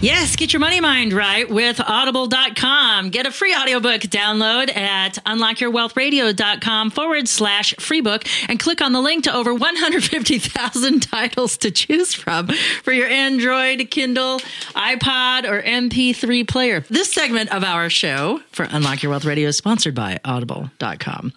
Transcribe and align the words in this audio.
Yes, 0.00 0.36
get 0.36 0.52
your 0.52 0.60
money 0.60 0.80
mind 0.80 1.12
right 1.12 1.50
with 1.50 1.80
audible.com. 1.80 3.10
Get 3.10 3.26
a 3.26 3.32
free 3.32 3.52
audiobook 3.52 4.02
download 4.02 4.74
at 4.76 5.14
unlockyourwealthradio.com 5.26 6.90
forward 6.90 7.26
slash 7.26 7.74
free 7.80 8.00
book 8.00 8.22
and 8.48 8.60
click 8.60 8.80
on 8.80 8.92
the 8.92 9.00
link 9.00 9.24
to 9.24 9.34
over 9.34 9.52
150,000 9.52 11.00
titles 11.02 11.56
to 11.56 11.72
choose 11.72 12.14
from 12.14 12.46
for 12.84 12.92
your 12.92 13.08
Android, 13.08 13.90
Kindle, 13.90 14.38
iPod, 14.76 15.50
or 15.50 15.60
MP3 15.62 16.46
player. 16.46 16.84
This 16.88 17.12
segment 17.12 17.52
of 17.52 17.64
our 17.64 17.90
show 17.90 18.40
for 18.52 18.68
Unlock 18.70 19.02
Your 19.02 19.10
Wealth 19.10 19.24
Radio 19.24 19.48
is 19.48 19.56
sponsored 19.56 19.96
by 19.96 20.20
audible.com. 20.24 21.32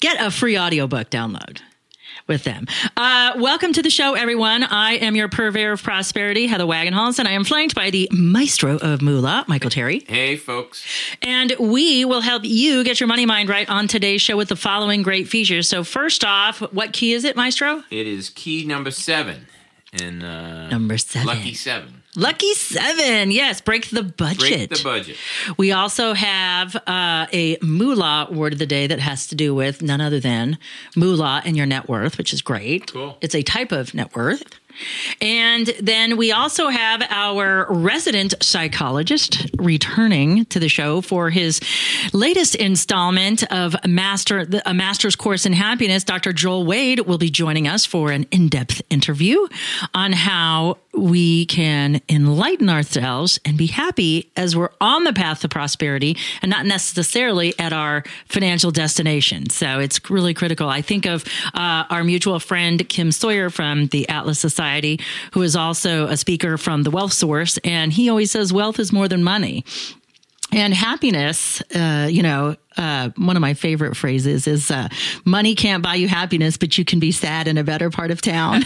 Get 0.00 0.20
a 0.20 0.30
free 0.30 0.58
audiobook 0.58 1.08
download 1.08 1.62
with 2.26 2.44
them. 2.44 2.66
Uh, 2.96 3.32
welcome 3.36 3.72
to 3.72 3.82
the 3.82 3.90
show, 3.90 4.14
everyone. 4.14 4.62
I 4.64 4.94
am 4.94 5.16
your 5.16 5.28
purveyor 5.28 5.72
of 5.72 5.82
prosperity, 5.82 6.46
Heather 6.46 6.64
Wagenhals, 6.64 7.18
and 7.18 7.28
I 7.28 7.32
am 7.32 7.44
flanked 7.44 7.74
by 7.74 7.90
the 7.90 8.08
maestro 8.12 8.76
of 8.78 9.02
moolah, 9.02 9.44
Michael 9.48 9.70
Terry. 9.70 10.04
Hey, 10.08 10.36
folks. 10.36 10.84
And 11.22 11.54
we 11.58 12.04
will 12.04 12.20
help 12.20 12.44
you 12.44 12.84
get 12.84 13.00
your 13.00 13.06
money 13.06 13.26
mind 13.26 13.48
right 13.48 13.68
on 13.68 13.88
today's 13.88 14.22
show 14.22 14.36
with 14.36 14.48
the 14.48 14.56
following 14.56 15.02
great 15.02 15.28
features. 15.28 15.68
So, 15.68 15.84
first 15.84 16.24
off, 16.24 16.60
what 16.72 16.92
key 16.92 17.12
is 17.12 17.24
it, 17.24 17.36
maestro? 17.36 17.82
It 17.90 18.06
is 18.06 18.30
key 18.30 18.64
number 18.64 18.90
seven. 18.90 19.46
And 19.92 20.22
uh, 20.22 20.68
Number 20.68 20.98
seven. 20.98 21.26
Lucky 21.26 21.54
seven. 21.54 21.95
Lucky 22.16 22.54
seven. 22.54 23.30
Yes, 23.30 23.60
break 23.60 23.90
the 23.90 24.02
budget. 24.02 24.70
Break 24.70 24.70
the 24.70 24.80
budget. 24.82 25.16
We 25.58 25.72
also 25.72 26.14
have 26.14 26.74
uh, 26.86 27.26
a 27.32 27.58
moolah 27.62 28.28
word 28.30 28.54
of 28.54 28.58
the 28.58 28.66
day 28.66 28.86
that 28.86 29.00
has 29.00 29.26
to 29.28 29.34
do 29.34 29.54
with 29.54 29.82
none 29.82 30.00
other 30.00 30.18
than 30.18 30.58
moolah 30.96 31.42
and 31.44 31.56
your 31.56 31.66
net 31.66 31.88
worth, 31.88 32.16
which 32.16 32.32
is 32.32 32.40
great. 32.40 32.92
Cool. 32.92 33.18
It's 33.20 33.34
a 33.34 33.42
type 33.42 33.70
of 33.70 33.92
net 33.94 34.16
worth. 34.16 34.42
And 35.20 35.66
then 35.80 36.16
we 36.16 36.32
also 36.32 36.68
have 36.68 37.02
our 37.08 37.66
resident 37.72 38.34
psychologist 38.42 39.46
returning 39.58 40.44
to 40.46 40.58
the 40.60 40.68
show 40.68 41.00
for 41.00 41.30
his 41.30 41.60
latest 42.12 42.54
installment 42.54 43.42
of 43.52 43.74
master 43.86 44.46
a 44.66 44.74
master's 44.74 45.16
course 45.16 45.46
in 45.46 45.52
happiness. 45.52 46.04
Dr. 46.04 46.32
Joel 46.32 46.66
Wade 46.66 47.00
will 47.00 47.18
be 47.18 47.30
joining 47.30 47.66
us 47.66 47.84
for 47.84 48.10
an 48.10 48.26
in-depth 48.30 48.82
interview 48.90 49.46
on 49.94 50.12
how 50.12 50.78
we 50.96 51.46
can 51.46 52.00
enlighten 52.08 52.68
ourselves 52.68 53.38
and 53.44 53.56
be 53.58 53.66
happy 53.66 54.30
as 54.36 54.56
we're 54.56 54.70
on 54.80 55.04
the 55.04 55.12
path 55.12 55.40
to 55.40 55.48
prosperity 55.48 56.16
and 56.42 56.50
not 56.50 56.66
necessarily 56.66 57.54
at 57.58 57.72
our 57.72 58.02
financial 58.26 58.70
destination. 58.70 59.50
So 59.50 59.78
it's 59.78 60.10
really 60.10 60.34
critical. 60.34 60.68
I 60.68 60.82
think 60.82 61.06
of 61.06 61.24
uh, 61.54 61.84
our 61.90 62.02
mutual 62.02 62.40
friend 62.40 62.88
Kim 62.88 63.12
Sawyer 63.12 63.50
from 63.50 63.88
the 63.88 64.08
Atlas 64.08 64.38
Society, 64.38 65.00
who 65.32 65.42
is 65.42 65.54
also 65.54 66.06
a 66.06 66.16
speaker 66.16 66.56
from 66.56 66.82
the 66.82 66.90
Wealth 66.90 67.12
Source, 67.12 67.58
and 67.58 67.92
he 67.92 68.08
always 68.08 68.30
says 68.30 68.52
wealth 68.52 68.78
is 68.78 68.92
more 68.92 69.08
than 69.08 69.22
money. 69.22 69.64
And 70.52 70.72
happiness, 70.72 71.60
uh, 71.74 72.08
you 72.10 72.22
know, 72.22 72.56
uh, 72.76 73.10
one 73.16 73.36
of 73.36 73.40
my 73.40 73.54
favorite 73.54 73.96
phrases 73.96 74.46
is 74.46 74.70
uh, 74.70 74.88
money 75.24 75.54
can't 75.54 75.82
buy 75.82 75.96
you 75.96 76.08
happiness, 76.08 76.56
but 76.56 76.78
you 76.78 76.84
can 76.84 77.00
be 77.00 77.10
sad 77.10 77.48
in 77.48 77.58
a 77.58 77.64
better 77.64 77.90
part 77.90 78.10
of 78.10 78.20
town. 78.20 78.64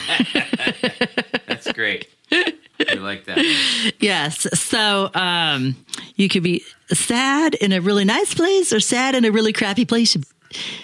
That's 1.47 1.73
great. 1.73 2.09
I 2.33 2.95
like 2.95 3.25
that. 3.27 3.93
yes. 4.01 4.47
So 4.59 5.11
um, 5.15 5.77
you 6.17 6.29
could 6.29 6.43
be 6.43 6.65
sad 6.89 7.55
in 7.55 7.73
a 7.73 7.81
really 7.81 8.05
nice 8.05 8.33
place 8.35 8.73
or 8.73 8.81
sad 8.81 9.15
in 9.15 9.25
a 9.25 9.31
really 9.31 9.53
crappy 9.53 9.85
place. 9.85 10.17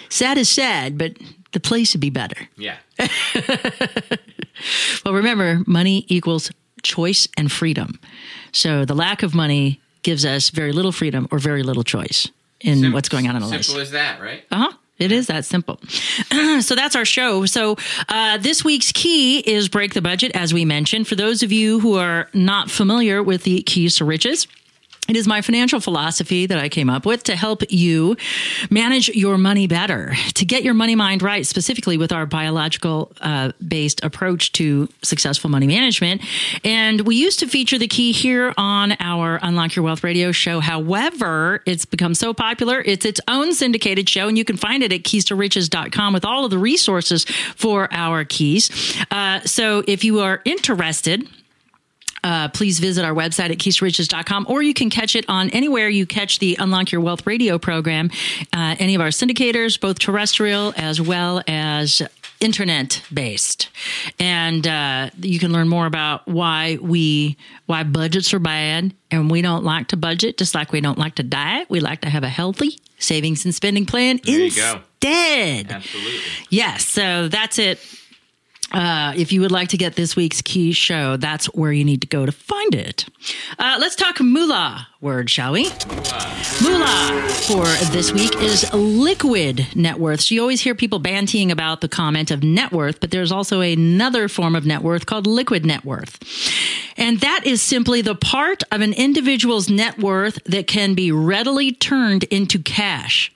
Sad 0.09 0.37
is 0.37 0.47
sad, 0.49 0.97
but 0.97 1.17
the 1.53 1.59
place 1.59 1.93
would 1.93 2.01
be 2.01 2.09
better. 2.09 2.47
Yeah. 2.57 2.77
Well, 5.05 5.13
remember, 5.13 5.61
money 5.67 6.05
equals 6.07 6.51
choice 6.81 7.27
and 7.37 7.51
freedom. 7.51 7.99
So 8.51 8.85
the 8.85 8.95
lack 8.95 9.21
of 9.21 9.35
money 9.35 9.79
gives 10.01 10.25
us 10.25 10.49
very 10.49 10.71
little 10.71 10.91
freedom 10.91 11.27
or 11.31 11.37
very 11.39 11.61
little 11.63 11.83
choice 11.83 12.27
in 12.61 12.79
Sim- 12.79 12.91
what's 12.93 13.07
going 13.07 13.27
on 13.27 13.35
in 13.35 13.43
our 13.43 13.49
lives. 13.49 13.67
Simple 13.67 13.81
as 13.81 13.91
that, 13.91 14.19
right? 14.19 14.43
Uh 14.51 14.55
huh. 14.57 14.77
It 14.99 15.11
is 15.11 15.27
that 15.27 15.45
simple. 15.45 15.79
so 16.61 16.75
that's 16.75 16.95
our 16.95 17.05
show. 17.05 17.45
So 17.45 17.77
uh, 18.09 18.37
this 18.37 18.63
week's 18.63 18.91
key 18.91 19.39
is 19.39 19.69
break 19.69 19.93
the 19.93 20.01
budget, 20.01 20.31
as 20.35 20.53
we 20.53 20.65
mentioned. 20.65 21.07
For 21.07 21.15
those 21.15 21.43
of 21.43 21.51
you 21.51 21.79
who 21.79 21.95
are 21.95 22.29
not 22.33 22.71
familiar 22.71 23.21
with 23.21 23.43
the 23.43 23.61
keys 23.63 23.97
to 23.97 24.05
riches. 24.05 24.47
It 25.07 25.15
is 25.15 25.27
my 25.27 25.41
financial 25.41 25.79
philosophy 25.79 26.45
that 26.47 26.57
I 26.57 26.67
came 26.67 26.89
up 26.89 27.05
with 27.05 27.23
to 27.23 27.35
help 27.35 27.63
you 27.69 28.17
manage 28.69 29.07
your 29.09 29.37
money 29.37 29.65
better, 29.65 30.13
to 30.33 30.45
get 30.45 30.63
your 30.63 30.73
money 30.73 30.95
mind 30.95 31.21
right, 31.21 31.45
specifically 31.45 31.97
with 31.97 32.11
our 32.11 32.25
biological 32.25 33.13
uh, 33.21 33.53
based 33.65 34.03
approach 34.03 34.51
to 34.53 34.89
successful 35.03 35.49
money 35.49 35.67
management. 35.67 36.21
And 36.65 37.01
we 37.01 37.15
used 37.15 37.39
to 37.39 37.47
feature 37.47 37.77
the 37.77 37.87
key 37.87 38.11
here 38.11 38.53
on 38.57 38.97
our 38.99 39.39
Unlock 39.41 39.75
Your 39.75 39.83
Wealth 39.83 40.03
radio 40.03 40.33
show. 40.33 40.59
However, 40.59 41.63
it's 41.65 41.85
become 41.85 42.13
so 42.13 42.33
popular, 42.33 42.81
it's 42.81 43.05
its 43.05 43.21
own 43.29 43.53
syndicated 43.53 44.09
show, 44.09 44.27
and 44.27 44.37
you 44.37 44.43
can 44.43 44.57
find 44.57 44.83
it 44.83 44.91
at 44.91 45.05
keys 45.05 45.23
to 45.25 45.35
riches.com 45.35 46.13
with 46.13 46.25
all 46.25 46.43
of 46.43 46.51
the 46.51 46.57
resources 46.57 47.23
for 47.55 47.87
our 47.91 48.25
keys. 48.25 48.69
Uh, 49.09 49.39
so 49.41 49.83
if 49.87 50.03
you 50.03 50.19
are 50.19 50.41
interested, 50.43 51.27
uh, 52.27 52.49
please 52.49 52.79
visit 52.79 53.05
our 53.05 53.13
website 53.13 53.51
at 53.51 53.57
keysriches.com 53.57 54.47
or 54.49 54.61
you 54.61 54.73
can 54.73 54.89
catch 54.89 55.15
it 55.15 55.23
on 55.29 55.49
anywhere 55.51 55.87
you 55.87 56.05
catch 56.05 56.39
the 56.39 56.57
Unlock 56.59 56.91
Your 56.91 56.99
Wealth 56.99 57.25
radio 57.25 57.57
program. 57.57 58.11
Uh, 58.53 58.75
any 58.79 58.95
of 58.95 59.01
our 59.01 59.07
syndicators, 59.07 59.79
both 59.79 59.97
terrestrial 59.97 60.73
as 60.75 60.99
well 60.99 61.41
as 61.47 62.01
internet 62.41 63.01
based 63.11 63.69
and 64.19 64.67
uh, 64.67 65.09
you 65.19 65.39
can 65.39 65.51
learn 65.51 65.67
more 65.67 65.87
about 65.87 66.27
why 66.27 66.77
we 66.79 67.35
why 67.65 67.81
budgets 67.83 68.31
are 68.31 68.37
bad 68.37 68.93
and 69.09 69.31
we 69.31 69.41
don't 69.41 69.63
like 69.63 69.87
to 69.87 69.97
budget 69.97 70.37
just 70.37 70.53
like 70.53 70.71
we 70.71 70.79
don't 70.79 70.99
like 70.99 71.15
to 71.15 71.23
diet 71.23 71.67
we 71.67 71.79
like 71.79 72.01
to 72.01 72.09
have 72.09 72.23
a 72.23 72.29
healthy 72.29 72.77
savings 72.99 73.43
and 73.43 73.55
spending 73.55 73.87
plan 73.87 74.19
There 74.23 74.39
instead 74.45 74.83
Absolutely. 75.71 76.19
Yes, 76.49 76.85
so 76.85 77.27
that's 77.27 77.59
it. 77.59 77.79
Uh, 78.71 79.13
if 79.15 79.31
you 79.31 79.41
would 79.41 79.51
like 79.51 79.69
to 79.69 79.77
get 79.77 79.95
this 79.95 80.15
week's 80.15 80.41
key 80.41 80.73
show, 80.73 81.15
that's 81.17 81.45
where 81.47 81.71
you 81.71 81.85
need 81.85 82.01
to 82.01 82.07
go 82.07 82.25
to 82.25 82.31
find 82.31 82.75
it. 82.75 83.05
Uh, 83.57 83.77
let's 83.79 83.95
talk 83.95 84.19
moolah 84.19 84.87
word, 84.99 85.29
shall 85.29 85.53
we? 85.53 85.69
Moolah 86.61 87.29
for 87.47 87.65
this 87.91 88.11
week 88.11 88.35
is 88.41 88.71
liquid 88.73 89.67
net 89.75 89.99
worth. 89.99 90.21
So 90.21 90.35
you 90.35 90.41
always 90.41 90.61
hear 90.61 90.75
people 90.75 90.99
bantying 90.99 91.51
about 91.51 91.81
the 91.81 91.87
comment 91.87 92.29
of 92.29 92.43
net 92.43 92.71
worth, 92.71 92.99
but 92.99 93.11
there's 93.11 93.31
also 93.31 93.61
another 93.61 94.27
form 94.27 94.55
of 94.55 94.65
net 94.65 94.81
worth 94.81 95.05
called 95.05 95.27
liquid 95.27 95.65
net 95.65 95.85
worth. 95.85 96.19
And 96.97 97.19
that 97.19 97.45
is 97.45 97.61
simply 97.61 98.01
the 98.01 98.15
part 98.15 98.63
of 98.71 98.81
an 98.81 98.93
individual's 98.93 99.69
net 99.69 99.99
worth 99.99 100.43
that 100.45 100.67
can 100.67 100.93
be 100.93 101.11
readily 101.11 101.71
turned 101.71 102.23
into 102.25 102.59
cash. 102.59 103.31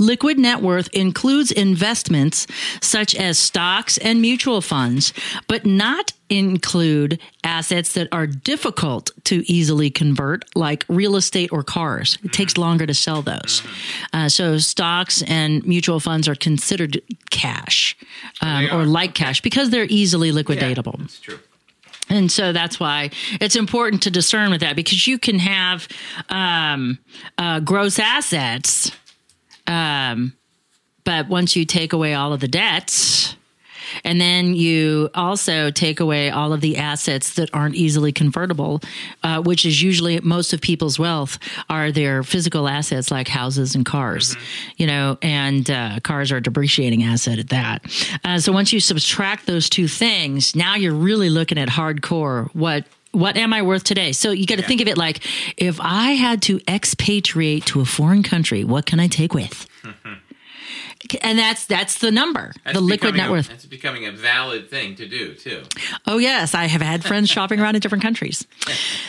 Liquid 0.00 0.38
net 0.38 0.62
worth 0.62 0.88
includes 0.94 1.52
investments 1.52 2.46
such 2.80 3.14
as 3.14 3.38
stocks 3.38 3.98
and 3.98 4.20
mutual 4.20 4.62
funds, 4.62 5.12
but 5.46 5.66
not 5.66 6.12
include 6.30 7.20
assets 7.44 7.92
that 7.92 8.08
are 8.10 8.26
difficult 8.26 9.10
to 9.24 9.44
easily 9.50 9.90
convert, 9.90 10.44
like 10.56 10.86
real 10.88 11.16
estate 11.16 11.52
or 11.52 11.62
cars. 11.62 12.16
It 12.24 12.32
takes 12.32 12.56
longer 12.56 12.86
to 12.86 12.94
sell 12.94 13.20
those. 13.20 13.62
Uh, 14.12 14.28
so, 14.28 14.56
stocks 14.58 15.22
and 15.22 15.64
mutual 15.66 16.00
funds 16.00 16.28
are 16.28 16.34
considered 16.34 17.02
cash 17.30 17.96
um, 18.40 18.68
or 18.72 18.86
like 18.86 19.14
cash 19.14 19.42
because 19.42 19.70
they're 19.70 19.86
easily 19.90 20.32
liquidatable. 20.32 20.98
That's 20.98 21.20
true. 21.20 21.38
And 22.10 22.30
so 22.30 22.52
that's 22.52 22.80
why 22.80 23.10
it's 23.40 23.54
important 23.54 24.02
to 24.02 24.10
discern 24.10 24.50
with 24.50 24.60
that 24.60 24.74
because 24.74 25.06
you 25.06 25.18
can 25.18 25.38
have 25.38 25.86
um, 26.28 26.98
uh, 27.38 27.60
gross 27.60 28.00
assets, 28.00 28.90
um, 29.70 30.34
But 31.04 31.28
once 31.28 31.56
you 31.56 31.64
take 31.64 31.92
away 31.92 32.14
all 32.14 32.32
of 32.32 32.40
the 32.40 32.48
debts, 32.48 33.36
and 34.04 34.20
then 34.20 34.54
you 34.54 35.10
also 35.14 35.70
take 35.70 35.98
away 35.98 36.30
all 36.30 36.52
of 36.52 36.60
the 36.60 36.76
assets 36.76 37.34
that 37.34 37.50
aren't 37.52 37.74
easily 37.74 38.12
convertible, 38.12 38.80
uh, 39.24 39.42
which 39.42 39.66
is 39.66 39.82
usually 39.82 40.20
most 40.20 40.52
of 40.52 40.60
people's 40.60 40.98
wealth 40.98 41.38
are 41.68 41.90
their 41.90 42.22
physical 42.22 42.68
assets 42.68 43.10
like 43.10 43.26
houses 43.26 43.74
and 43.74 43.84
cars, 43.84 44.36
you 44.76 44.86
know, 44.86 45.18
and 45.22 45.70
uh, 45.70 45.98
cars 46.04 46.30
are 46.30 46.36
a 46.36 46.42
depreciating 46.42 47.02
asset 47.02 47.38
at 47.38 47.48
that. 47.48 47.82
Uh, 48.24 48.38
so 48.38 48.52
once 48.52 48.72
you 48.72 48.78
subtract 48.78 49.46
those 49.46 49.68
two 49.68 49.88
things, 49.88 50.54
now 50.54 50.76
you're 50.76 50.94
really 50.94 51.30
looking 51.30 51.58
at 51.58 51.68
hardcore 51.68 52.48
what. 52.54 52.84
What 53.12 53.36
am 53.36 53.52
I 53.52 53.62
worth 53.62 53.84
today? 53.84 54.12
So 54.12 54.30
you 54.30 54.46
got 54.46 54.56
to 54.56 54.62
think 54.62 54.80
of 54.80 54.88
it 54.88 54.96
like 54.96 55.26
if 55.56 55.80
I 55.80 56.12
had 56.12 56.42
to 56.42 56.60
expatriate 56.68 57.66
to 57.66 57.80
a 57.80 57.84
foreign 57.84 58.22
country, 58.22 58.64
what 58.64 58.86
can 58.86 59.00
I 59.00 59.08
take 59.08 59.34
with? 59.34 59.66
And 61.22 61.38
that's 61.38 61.64
that's 61.66 61.98
the 61.98 62.10
number, 62.10 62.52
That's 62.64 62.76
the 62.76 62.80
liquid 62.82 63.14
net 63.16 63.28
a- 63.28 63.30
worth. 63.32 63.48
That's 63.48 63.66
becoming 63.66 64.06
a 64.06 64.12
valid 64.12 64.68
thing 64.70 64.96
to 64.96 65.08
do 65.08 65.34
too. 65.34 65.62
Oh, 66.06 66.18
yes. 66.18 66.54
I 66.54 66.64
have 66.66 66.82
had 66.82 67.04
friends 67.04 67.28
shopping 67.30 67.60
around 67.60 67.74
in 67.74 67.80
different 67.80 68.02
countries. 68.02 68.46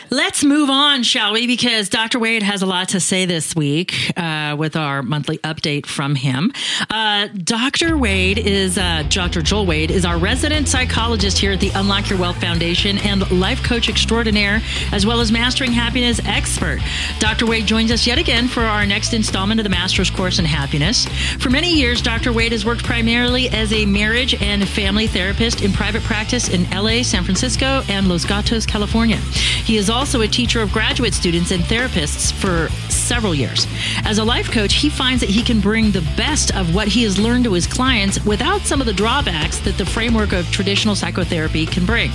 Let's 0.09 0.43
move 0.43 0.69
on, 0.69 1.03
shall 1.03 1.33
we? 1.33 1.47
Because 1.47 1.89
Dr. 1.89 2.19
Wade 2.19 2.43
has 2.43 2.61
a 2.61 2.65
lot 2.65 2.89
to 2.89 2.99
say 2.99 3.25
this 3.25 3.55
week 3.55 4.11
uh, 4.17 4.55
with 4.57 4.75
our 4.75 5.01
monthly 5.03 5.38
update 5.39 5.85
from 5.85 6.15
him. 6.15 6.51
Uh, 6.89 7.27
Dr. 7.27 7.97
Wade 7.97 8.37
is, 8.37 8.77
uh, 8.77 9.03
Dr. 9.09 9.41
Joel 9.41 9.65
Wade 9.65 9.91
is 9.91 10.05
our 10.05 10.17
resident 10.17 10.67
psychologist 10.67 11.37
here 11.37 11.51
at 11.53 11.59
the 11.59 11.69
Unlock 11.75 12.09
Your 12.09 12.19
Wealth 12.19 12.39
Foundation 12.39 12.97
and 12.99 13.29
life 13.31 13.63
coach 13.63 13.89
extraordinaire, 13.89 14.61
as 14.91 15.05
well 15.05 15.19
as 15.21 15.31
mastering 15.31 15.71
happiness 15.71 16.19
expert. 16.25 16.79
Dr. 17.19 17.45
Wade 17.45 17.65
joins 17.65 17.91
us 17.91 18.05
yet 18.07 18.17
again 18.17 18.47
for 18.47 18.61
our 18.61 18.85
next 18.85 19.13
installment 19.13 19.59
of 19.59 19.63
the 19.63 19.69
Master's 19.69 20.09
Course 20.09 20.39
in 20.39 20.45
Happiness. 20.45 21.05
For 21.39 21.49
many 21.49 21.81
years, 21.81 22.00
Dr. 22.00 22.31
Wade 22.31 22.51
has 22.51 22.63
worked 22.63 22.83
primarily 22.83 23.50
as 23.50 23.74
a 23.74 23.88
marriage 23.88 24.36
and 24.39 24.69
family 24.69 25.07
therapist 25.07 25.63
in 25.63 25.74
private 25.74 26.04
practice 26.04 26.48
in 26.48 26.69
LA, 26.69 27.01
San 27.01 27.24
Francisco, 27.24 27.81
and 27.89 28.07
Los 28.07 28.24
Gatos, 28.24 28.68
California. 28.68 29.18
He 29.18 29.78
is 29.78 29.89
also 29.89 30.22
a 30.22 30.28
teacher 30.28 30.62
of 30.62 30.72
graduate 30.72 31.16
students 31.16 31.50
and 31.50 31.63
therapists 31.63 32.31
for 32.31 32.69
several 32.92 33.33
years. 33.33 33.66
As 34.06 34.19
a 34.19 34.24
life 34.24 34.51
coach, 34.51 34.75
he 34.75 34.89
finds 34.89 35.22
that 35.22 35.30
he 35.30 35.42
can 35.42 35.60
bring 35.60 35.89
the 35.89 36.07
best 36.16 36.56
of 36.56 36.75
what 36.75 36.88
he 36.88 37.01
has 37.01 37.18
learned 37.18 37.45
to 37.45 37.54
his 37.54 37.66
clients 37.66 38.24
without 38.25 38.62
some 38.62 38.80
of 38.80 38.86
the 38.86 38.94
drawbacks 38.94 39.57
that 39.60 39.78
the 39.78 39.86
framework 39.86 40.33
of 40.33 40.50
traditional 40.51 40.94
psychotherapy 40.94 41.66
can 41.66 41.86
bring. 41.86 42.12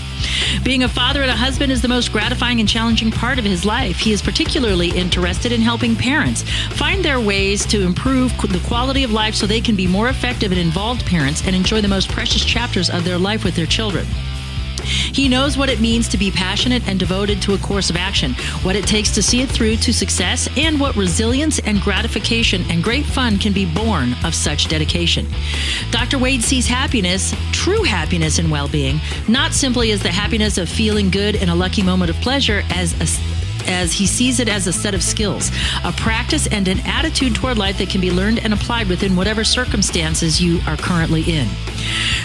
Being 0.63 0.85
a 0.85 0.89
father 0.89 1.23
and 1.23 1.31
a 1.31 1.37
husband 1.37 1.73
is 1.73 1.83
the 1.83 1.89
most 1.89 2.13
gratifying 2.13 2.61
and 2.61 2.69
challenging 2.69 3.11
part 3.11 3.39
of 3.39 3.45
his 3.45 3.65
life. 3.65 3.99
He 3.99 4.13
is 4.13 4.23
particularly 4.23 4.91
interested 4.91 5.51
in 5.51 5.61
helping 5.61 5.97
parents 5.97 6.43
find 6.71 7.05
their 7.05 7.21
ways 7.21 7.67
to 7.67 7.83
improve 7.83 8.37
the 8.39 8.63
quality 8.67 9.03
of 9.03 9.13
life 9.13 9.35
so 9.35 9.47
they 9.47 9.56
can 9.61 9.77
be 9.77 9.87
more 9.87 10.09
effective 10.09 10.53
and 10.53 10.61
involved 10.61 11.05
parents 11.07 11.47
and 11.47 11.55
enjoy 11.55 11.81
the 11.81 11.89
most 11.89 12.09
precious 12.09 12.45
chapters 12.45 12.91
of 12.91 13.05
their 13.05 13.19
life 13.19 13.45
with 13.45 13.57
their 13.57 13.67
children. 13.67 14.07
He 14.87 15.29
knows 15.29 15.59
what 15.59 15.69
it 15.69 15.81
means 15.81 16.09
to 16.09 16.19
be 16.19 16.31
passionate 16.31 16.87
and 16.87 16.99
devoted 16.99 17.43
to 17.43 17.55
a 17.55 17.59
course 17.59 17.91
of 17.91 17.97
action, 17.97 18.35
what 18.63 18.77
it 18.77 18.87
takes 18.87 19.11
to 19.13 19.23
see 19.23 19.41
it 19.41 19.51
through 19.51 19.77
to 19.79 19.93
success, 19.93 20.49
and 20.57 20.79
what 20.79 20.97
resilience 20.97 21.59
and 21.61 21.81
gratification 21.81 22.65
and 22.71 22.85
great 22.85 23.05
fun 23.05 23.39
can 23.39 23.53
be 23.53 23.67
born 23.75 24.15
of 24.25 24.35
such 24.35 24.69
dedication. 24.69 25.27
Dr. 25.91 26.19
Wade 26.19 26.43
sees 26.43 26.67
happiness, 26.67 27.35
true 27.53 27.83
happiness 27.83 28.39
and 28.39 28.51
well 28.51 28.69
being, 28.69 29.01
not 29.29 29.53
simply 29.53 29.91
as 29.91 30.03
the 30.03 30.09
happiness 30.09 30.59
of 30.59 30.69
feeling 30.69 31.11
good 31.11 31.35
in 31.35 31.49
a 31.49 31.55
lucky 31.55 31.83
moment 31.83 32.11
of 32.11 32.17
pleasure, 32.17 32.63
as 32.71 32.93
a 33.01 33.07
as 33.67 33.93
he 33.93 34.07
sees 34.07 34.41
it 34.41 34.49
as 34.49 34.67
a 34.67 34.73
set 34.73 34.95
of 34.95 35.03
skills, 35.03 35.51
a 35.85 35.93
practice 35.93 36.47
and 36.47 36.69
an 36.69 36.81
attitude 36.87 37.35
toward 37.35 37.59
life 37.59 37.79
that 37.79 37.91
can 37.91 38.01
be 38.01 38.11
learned 38.11 38.39
and 38.39 38.53
applied 38.53 38.89
within 38.89 39.17
whatever 39.17 39.45
circumstances 39.45 40.41
you 40.41 40.61
are 40.67 40.77
currently 40.77 41.23
in. 41.23 41.49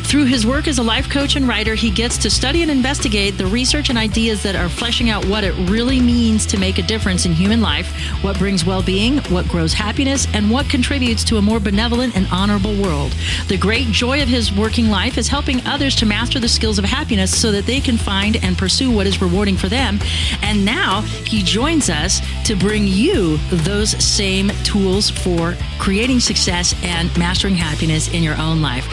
Through 0.04 0.26
his 0.26 0.46
work 0.46 0.68
as 0.68 0.78
a 0.78 0.84
life 0.84 1.10
coach 1.10 1.36
and 1.36 1.48
writer, 1.48 1.76
he 1.76 1.90
gets 1.90 2.18
to 2.20 2.30
study 2.30 2.62
and 2.62 2.72
investigate 2.72 3.38
the 3.38 3.46
research 3.46 3.90
and 3.90 3.98
ideas 3.98 4.44
that 4.44 4.56
are 4.56 4.70
fleshing 4.70 5.10
out 5.10 5.26
what 5.26 5.44
it 5.44 5.54
really 5.70 6.02
means 6.02 6.46
to 6.48 6.58
make 6.58 6.78
a 6.78 6.82
difference 6.82 7.26
in 7.26 7.32
human 7.32 7.62
life, 7.62 7.96
what 8.24 8.38
brings 8.38 8.66
well 8.66 8.84
being, 8.84 9.20
what 9.30 9.48
grows 9.48 9.74
happiness, 9.74 10.28
and 10.34 10.50
what 10.50 10.70
contributes 10.70 11.24
to 11.24 11.38
a 11.38 11.42
more 11.42 11.60
benevolent 11.60 12.16
and 12.16 12.28
honorable 12.32 12.76
world. 12.76 13.16
The 13.48 13.58
great 13.58 13.88
joy 13.88 14.22
of 14.22 14.28
his 14.28 14.52
working 14.52 14.90
life 14.90 15.18
is 15.18 15.28
helping 15.28 15.66
others 15.66 15.96
to 15.98 16.06
master 16.06 16.40
the 16.40 16.50
skills 16.50 16.78
of 16.78 16.86
happiness 16.86 17.40
so 17.40 17.52
that 17.52 17.66
they 17.66 17.80
can 17.80 17.98
find 17.98 18.38
and 18.44 18.58
pursue 18.58 18.92
what 18.92 19.08
is 19.08 19.22
rewarding 19.22 19.56
for 19.56 19.70
them. 19.70 20.00
And 20.42 20.66
now 20.66 21.02
he 21.32 21.42
joins 21.42 21.90
us 21.90 22.20
to 22.44 22.58
bring 22.58 22.86
you 22.86 23.38
those 23.52 23.92
same 24.04 24.50
tools 24.66 25.10
for 25.10 25.56
creating 25.80 26.20
success 26.20 26.76
and 26.84 27.10
mastering 27.18 27.56
happiness 27.56 28.14
in 28.14 28.22
your 28.22 28.36
own 28.36 28.62
life. 28.62 28.86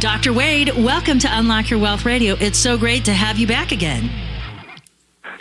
Dr. 0.00 0.32
Wade, 0.32 0.74
welcome 0.76 1.20
to 1.20 1.28
Unlock 1.30 1.70
Your 1.70 1.78
Wealth 1.78 2.04
Radio. 2.04 2.34
It's 2.40 2.58
so 2.58 2.76
great 2.76 3.04
to 3.04 3.12
have 3.12 3.38
you 3.38 3.46
back 3.46 3.70
again. 3.70 4.10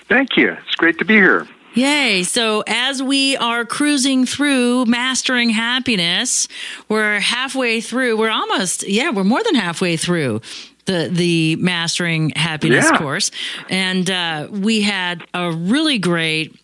Thank 0.07 0.37
you. 0.37 0.51
It's 0.51 0.75
great 0.75 0.99
to 0.99 1.05
be 1.05 1.15
here. 1.15 1.47
Yay. 1.73 2.21
So, 2.21 2.63
as 2.67 3.01
we 3.01 3.35
are 3.37 3.65
cruising 3.65 4.27
through 4.27 4.85
mastering 4.85 5.49
happiness, 5.49 6.47
we're 6.87 7.19
halfway 7.19 7.81
through. 7.81 8.15
We're 8.15 8.29
almost, 8.29 8.87
yeah, 8.87 9.09
we're 9.09 9.23
more 9.23 9.41
than 9.43 9.55
halfway 9.55 9.97
through 9.97 10.41
the 10.85 11.09
the 11.11 11.55
mastering 11.57 12.31
happiness 12.31 12.87
Yeah. 12.91 12.97
course 12.97 13.31
and 13.69 14.09
uh, 14.09 14.47
we 14.51 14.81
had 14.81 15.23
a 15.33 15.51
really 15.51 15.97
great 15.99 16.59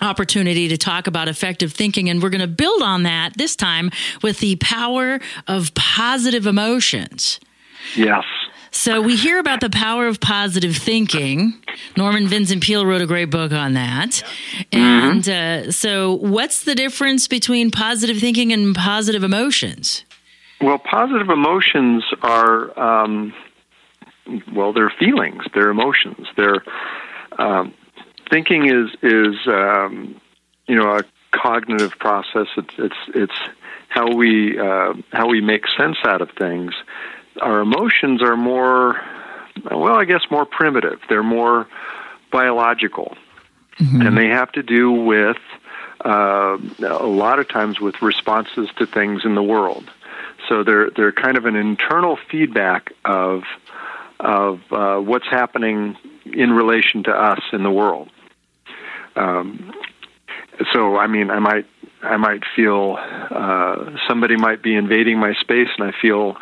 opportunity 0.00 0.68
to 0.68 0.76
talk 0.76 1.06
about 1.06 1.28
effective 1.28 1.72
thinking 1.72 2.08
and 2.08 2.22
we're 2.22 2.30
going 2.30 2.40
to 2.40 2.46
build 2.46 2.82
on 2.82 3.04
that 3.04 3.36
this 3.36 3.54
time 3.54 3.90
with 4.22 4.40
the 4.40 4.56
power 4.56 5.20
of 5.46 5.72
positive 5.74 6.46
emotions 6.46 7.38
Yes. 7.96 8.24
so 8.72 9.00
we 9.00 9.16
hear 9.16 9.38
about 9.38 9.60
the 9.60 9.70
power 9.70 10.06
of 10.06 10.18
positive 10.20 10.76
thinking. 10.76 11.54
Norman 11.96 12.26
Vincent 12.28 12.62
Peale 12.62 12.86
wrote 12.86 13.00
a 13.02 13.06
great 13.06 13.30
book 13.30 13.52
on 13.52 13.74
that. 13.74 14.22
And 14.72 15.28
uh, 15.28 15.70
so, 15.72 16.14
what's 16.14 16.62
the 16.64 16.74
difference 16.74 17.26
between 17.28 17.70
positive 17.70 18.18
thinking 18.18 18.52
and 18.52 18.74
positive 18.74 19.24
emotions? 19.24 20.04
Well, 20.60 20.78
positive 20.78 21.28
emotions 21.28 22.04
are, 22.22 22.78
um, 22.78 23.34
well, 24.52 24.72
they're 24.72 24.92
feelings, 24.98 25.44
they're 25.54 25.70
emotions. 25.70 26.26
They're 26.36 26.62
um, 27.38 27.74
thinking 28.30 28.66
is 28.66 28.90
is 29.02 29.36
um, 29.46 30.20
you 30.66 30.76
know 30.76 30.96
a 30.96 31.04
cognitive 31.32 31.92
process. 31.98 32.46
It's 32.56 32.74
it's 32.78 32.96
it's 33.14 33.38
how 33.88 34.14
we 34.14 34.58
uh, 34.58 34.94
how 35.12 35.28
we 35.28 35.40
make 35.40 35.64
sense 35.76 35.98
out 36.04 36.22
of 36.22 36.30
things. 36.38 36.72
Our 37.40 37.60
emotions 37.60 38.22
are 38.22 38.36
more, 38.36 39.00
well, 39.70 39.94
I 39.94 40.04
guess 40.04 40.22
more 40.30 40.44
primitive. 40.44 41.00
They're 41.08 41.22
more 41.22 41.66
biological, 42.30 43.16
and 44.06 44.16
they 44.16 44.28
have 44.28 44.52
to 44.52 44.62
do 44.62 44.90
with 44.92 45.38
uh, 46.04 46.58
a 46.80 47.06
lot 47.06 47.38
of 47.38 47.48
times 47.48 47.80
with 47.80 48.00
responses 48.02 48.68
to 48.76 48.86
things 48.86 49.22
in 49.24 49.34
the 49.34 49.42
world. 49.42 49.90
So 50.48 50.62
they're 50.62 50.90
they're 50.90 51.12
kind 51.12 51.36
of 51.36 51.46
an 51.46 51.56
internal 51.56 52.18
feedback 52.30 52.92
of 53.04 53.44
of 54.22 54.60
uh, 54.70 54.98
what's 54.98 55.26
happening 55.28 55.96
in 56.24 56.52
relation 56.52 57.02
to 57.04 57.10
us 57.10 57.40
in 57.52 57.62
the 57.62 57.70
world. 57.70 58.08
Um, 59.16 59.72
so 60.72 60.96
I 60.96 61.06
mean, 61.06 61.30
I 61.30 61.40
might 61.40 61.66
I 62.02 62.16
might 62.16 62.42
feel 62.56 62.96
uh, 62.98 63.96
somebody 64.08 64.36
might 64.36 64.62
be 64.62 64.74
invading 64.74 65.18
my 65.18 65.34
space, 65.40 65.68
and 65.76 65.88
I 65.88 65.92
feel 66.00 66.36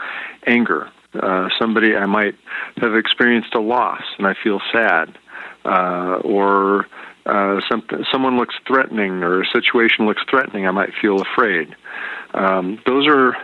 anger. 0.46 0.90
Uh, 1.12 1.49
somebody 1.58 1.96
I 1.96 2.06
might 2.06 2.37
have 2.76 2.94
experienced 2.94 3.54
a 3.54 3.60
loss, 3.60 4.02
and 4.18 4.26
I 4.26 4.34
feel 4.44 4.60
sad, 4.72 5.18
uh, 5.64 6.20
or 6.22 6.87
uh, 7.26 7.60
someone 8.12 8.37
looks 8.37 8.54
threatening, 8.66 9.22
or 9.22 9.42
a 9.42 9.46
situation 9.46 10.06
looks 10.06 10.22
threatening. 10.30 10.66
I 10.66 10.70
might 10.70 10.90
feel 11.00 11.20
afraid. 11.20 11.75
Um, 12.32 12.80
those 12.87 13.08
are 13.08 13.37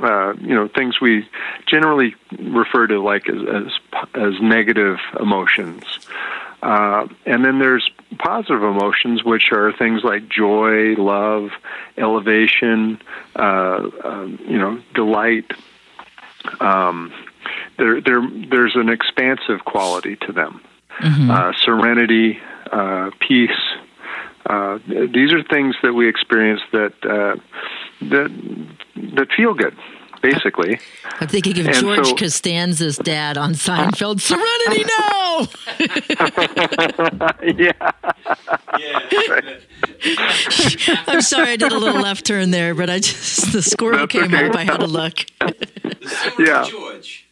uh, 0.00 0.34
you 0.40 0.54
know 0.54 0.68
things 0.68 1.00
we 1.00 1.28
generally 1.66 2.14
refer 2.38 2.86
to 2.86 3.00
like 3.02 3.28
as 3.28 3.42
as, 3.48 4.02
as 4.14 4.40
negative 4.40 4.98
emotions. 5.20 5.84
Uh, 6.62 7.06
and 7.26 7.44
then 7.44 7.58
there's 7.58 7.90
positive 8.18 8.62
emotions, 8.62 9.22
which 9.22 9.52
are 9.52 9.70
things 9.76 10.02
like 10.02 10.30
joy, 10.30 10.94
love, 10.94 11.50
elevation, 11.98 12.98
uh, 13.36 13.90
um, 14.02 14.38
you 14.48 14.56
know, 14.56 14.80
delight. 14.94 15.52
Um, 16.60 17.12
there, 17.76 18.00
there, 18.00 18.26
there's 18.50 18.76
an 18.76 18.88
expansive 18.88 19.66
quality 19.66 20.16
to 20.22 20.32
them. 20.32 20.62
Uh, 21.30 21.52
serenity, 21.60 22.38
uh, 22.72 23.10
peace. 23.20 23.50
Uh, 24.46 24.78
these 24.86 25.32
are 25.32 25.42
things 25.42 25.74
that 25.82 25.92
we 25.92 26.08
experience 26.08 26.60
that 26.72 26.94
uh, 27.04 27.36
that 28.00 28.30
that 29.16 29.28
feel 29.36 29.54
good, 29.54 29.76
basically. 30.22 30.78
I'm 31.20 31.28
thinking 31.28 31.58
of 31.60 31.66
And 31.66 31.76
George 31.76 32.06
so- 32.08 32.14
Costanza's 32.16 32.96
dad 32.98 33.36
on 33.38 33.52
Seinfeld. 33.54 34.20
Serenity, 34.22 34.84
no! 34.98 35.46
yeah. 37.56 37.72
Yeah. 38.78 39.50
I'm 41.06 41.22
sorry, 41.22 41.50
I 41.50 41.56
did 41.56 41.72
a 41.72 41.78
little 41.78 42.00
left 42.00 42.26
turn 42.26 42.50
there, 42.50 42.74
but 42.74 42.90
I 42.90 42.98
just 42.98 43.52
the 43.52 43.62
squirrel 43.62 43.98
That's 44.06 44.12
came 44.12 44.34
okay. 44.34 44.48
up. 44.48 44.56
I 44.56 44.64
had 44.64 44.78
to 44.78 44.86
look. 44.86 45.24
Yeah. 46.38 46.64
George. 46.68 47.26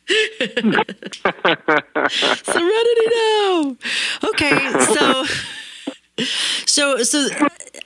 Serenity 2.43 3.07
now. 3.15 3.77
Okay, 4.25 4.73
so 4.95 5.25
so 6.67 7.03
so 7.03 7.29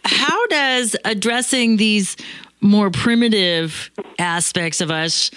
how 0.04 0.46
does 0.48 0.96
addressing 1.04 1.76
these 1.76 2.16
more 2.60 2.90
primitive 2.90 3.90
aspects 4.18 4.80
of 4.80 4.90
us 4.90 5.30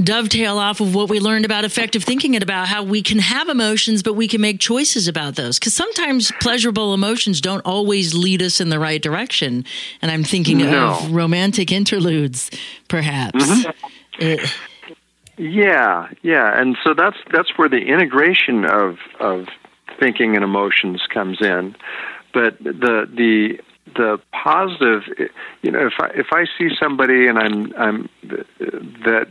dovetail 0.00 0.58
off 0.58 0.80
of 0.80 0.94
what 0.94 1.08
we 1.10 1.18
learned 1.18 1.44
about 1.44 1.64
effective 1.64 2.04
thinking 2.04 2.36
and 2.36 2.42
about 2.42 2.68
how 2.68 2.84
we 2.84 3.02
can 3.02 3.18
have 3.18 3.48
emotions 3.48 4.00
but 4.02 4.14
we 4.14 4.28
can 4.28 4.40
make 4.40 4.60
choices 4.60 5.08
about 5.08 5.34
those. 5.34 5.58
Because 5.58 5.74
sometimes 5.74 6.30
pleasurable 6.40 6.94
emotions 6.94 7.40
don't 7.40 7.62
always 7.66 8.14
lead 8.14 8.40
us 8.40 8.60
in 8.60 8.68
the 8.68 8.78
right 8.78 9.02
direction. 9.02 9.64
And 10.00 10.10
i'm 10.10 10.22
thinking 10.22 10.58
No. 10.58 10.90
of 11.02 11.10
romantic 11.12 11.72
interludes 11.72 12.50
perhaps. 12.88 13.66
Uh, 14.20 14.36
Yeah, 15.36 16.08
yeah, 16.22 16.60
and 16.60 16.76
so 16.84 16.94
that's 16.94 17.16
that's 17.32 17.56
where 17.56 17.68
the 17.68 17.76
integration 17.78 18.64
of 18.64 18.98
of 19.20 19.46
thinking 20.00 20.34
and 20.34 20.42
emotions 20.44 21.00
comes 21.14 21.38
in. 21.40 21.76
But 22.34 22.58
the 22.58 23.08
the 23.12 23.60
the 23.98 24.18
positive, 24.32 25.02
you 25.62 25.70
know, 25.70 25.86
if 25.86 25.94
I 26.00 26.08
if 26.14 26.28
I 26.32 26.46
see 26.56 26.70
somebody 26.80 27.26
and 27.26 27.38
I'm 27.38 27.74
I'm 27.76 28.08
that 29.04 29.26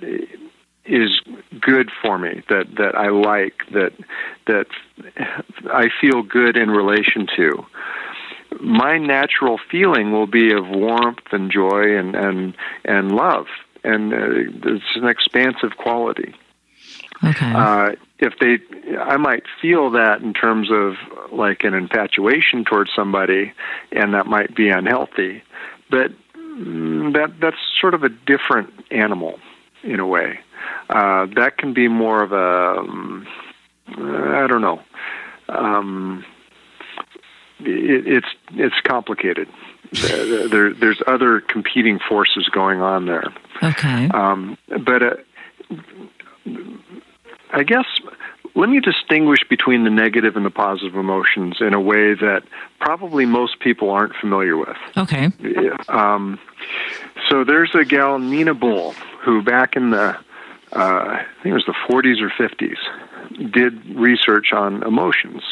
is 0.85 1.21
good 1.59 1.89
for 2.01 2.19
me, 2.19 2.43
that 2.49 2.75
that 2.77 2.95
I 2.95 3.09
like, 3.09 3.55
that 3.71 3.93
that 4.45 4.67
I 5.73 5.87
feel 5.99 6.21
good 6.21 6.57
in 6.57 6.69
relation 6.69 7.27
to. 7.37 7.65
My 8.59 8.97
natural 8.97 9.59
feeling 9.71 10.11
will 10.11 10.27
be 10.27 10.53
of 10.53 10.67
warmth 10.67 11.31
and 11.31 11.49
joy 11.51 11.97
and 11.97 12.15
and 12.15 12.55
and 12.85 13.11
love, 13.13 13.47
and 13.83 14.13
uh, 14.13 14.17
it's 14.73 14.95
an 14.95 15.07
expansive 15.07 15.77
quality. 15.77 16.35
okay 17.23 17.51
Uh, 17.51 17.91
if 18.19 18.33
they, 18.39 18.97
I 18.97 19.17
might 19.17 19.43
feel 19.61 19.91
that 19.91 20.21
in 20.21 20.33
terms 20.33 20.69
of 20.71 20.95
like 21.31 21.63
an 21.63 21.73
infatuation 21.73 22.65
towards 22.65 22.91
somebody, 22.95 23.53
and 23.91 24.13
that 24.13 24.25
might 24.25 24.55
be 24.55 24.69
unhealthy. 24.69 25.43
But 25.89 26.11
mm, 26.35 27.13
that 27.13 27.39
that's 27.39 27.57
sort 27.79 27.93
of 27.93 28.03
a 28.03 28.09
different 28.09 28.73
animal 28.91 29.39
in 29.83 29.99
a 29.99 30.07
way. 30.07 30.39
Uh, 30.89 31.27
that 31.35 31.57
can 31.57 31.73
be 31.73 31.87
more 31.87 32.23
of 32.23 32.31
a, 32.31 32.79
um, 32.79 33.27
I 33.89 34.47
don't 34.47 34.61
know. 34.61 34.81
Um, 35.49 36.25
it, 37.59 38.07
it's 38.07 38.27
it's 38.53 38.75
complicated. 38.83 39.47
There, 39.91 40.49
there, 40.49 40.73
there's 40.73 41.01
other 41.07 41.39
competing 41.39 41.99
forces 42.09 42.49
going 42.51 42.81
on 42.81 43.05
there. 43.05 43.33
okay 43.63 44.09
Um, 44.09 44.57
but 44.67 45.01
uh, 45.01 45.15
I 47.51 47.63
guess 47.63 47.85
let 48.55 48.69
me 48.69 48.79
distinguish 48.79 49.39
between 49.47 49.83
the 49.83 49.89
negative 49.91 50.35
and 50.35 50.45
the 50.45 50.49
positive 50.49 50.95
emotions 50.95 51.57
in 51.61 51.75
a 51.75 51.79
way 51.79 52.15
that 52.15 52.41
probably 52.79 53.25
most 53.25 53.59
people 53.59 53.91
aren't 53.91 54.15
familiar 54.15 54.57
with. 54.57 54.77
okay 54.97 55.29
Um, 55.89 56.39
so 57.29 57.43
there's 57.43 57.73
a 57.75 57.85
gal, 57.85 58.19
Nina 58.19 58.53
Bull, 58.53 58.93
who 59.23 59.41
back 59.41 59.75
in 59.75 59.91
the, 59.91 60.17
uh, 60.71 60.75
I 60.75 61.25
think 61.43 61.51
it 61.51 61.53
was 61.53 61.65
the 61.67 61.75
40s 61.87 62.21
or 62.21 62.29
50s, 62.29 63.51
did 63.51 63.85
research 63.95 64.53
on 64.53 64.83
emotions. 64.83 65.43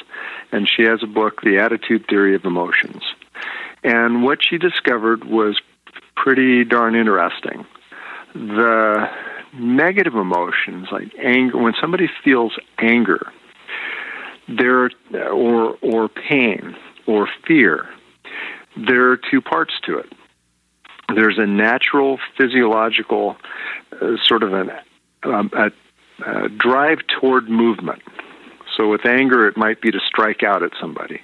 And 0.52 0.68
she 0.68 0.84
has 0.84 1.04
a 1.04 1.08
book, 1.08 1.42
The 1.42 1.60
Attitude 1.60 2.08
Theory 2.08 2.36
of 2.36 2.46
Emotions. 2.46 3.04
And 3.84 4.24
what 4.24 4.40
she 4.44 4.58
discovered 4.58 5.26
was 5.26 5.62
pretty 6.16 6.64
darn 6.64 6.96
interesting. 6.96 7.66
The 8.34 9.10
negative 9.58 10.16
emotions, 10.16 10.88
like 10.92 11.14
anger, 11.22 11.58
when 11.58 11.74
somebody 11.80 12.10
feels 12.24 12.54
anger, 12.78 13.32
there 14.48 14.90
or 15.32 15.78
or 15.82 16.10
pain 16.10 16.76
or 17.08 17.28
fear, 17.48 17.88
there 18.76 19.12
are 19.12 19.18
two 19.18 19.42
parts 19.42 19.74
to 19.86 19.98
it. 19.98 20.12
There's 21.14 21.38
a 21.38 21.46
natural 21.46 22.20
physiological 22.38 23.38
uh, 24.02 24.18
sort 24.24 24.44
of 24.44 24.54
an, 24.54 24.72
um, 25.24 25.52
a, 25.54 25.72
a 26.26 26.50
drive 26.50 27.00
toward 27.20 27.50
movement. 27.50 28.02
So 28.76 28.90
with 28.90 29.06
anger, 29.06 29.48
it 29.48 29.56
might 29.56 29.82
be 29.82 29.92
to 29.92 30.00
strike 30.00 30.44
out 30.44 30.64
at 30.64 30.72
somebody. 30.82 31.22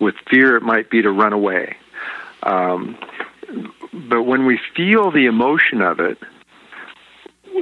With 0.00 0.14
fear, 0.30 0.56
it 0.56 0.62
might 0.62 0.90
be 0.90 1.02
to 1.02 1.10
run 1.10 1.32
away. 1.32 1.76
Um, 2.42 2.96
but 3.92 4.22
when 4.22 4.46
we 4.46 4.60
feel 4.76 5.10
the 5.10 5.26
emotion 5.26 5.80
of 5.80 6.00
it, 6.00 6.18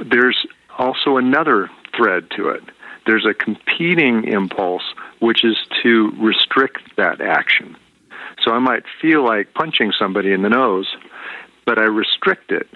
there's 0.05 0.45
also 0.77 1.17
another 1.17 1.69
thread 1.95 2.29
to 2.37 2.49
it. 2.49 2.63
There's 3.05 3.25
a 3.25 3.33
competing 3.33 4.25
impulse, 4.25 4.83
which 5.19 5.43
is 5.43 5.57
to 5.83 6.11
restrict 6.19 6.81
that 6.97 7.21
action. 7.21 7.75
So 8.43 8.51
I 8.51 8.59
might 8.59 8.83
feel 9.01 9.23
like 9.23 9.53
punching 9.53 9.93
somebody 9.97 10.31
in 10.31 10.41
the 10.41 10.49
nose, 10.49 10.87
but 11.65 11.77
I 11.77 11.83
restrict 11.83 12.51
it. 12.51 12.67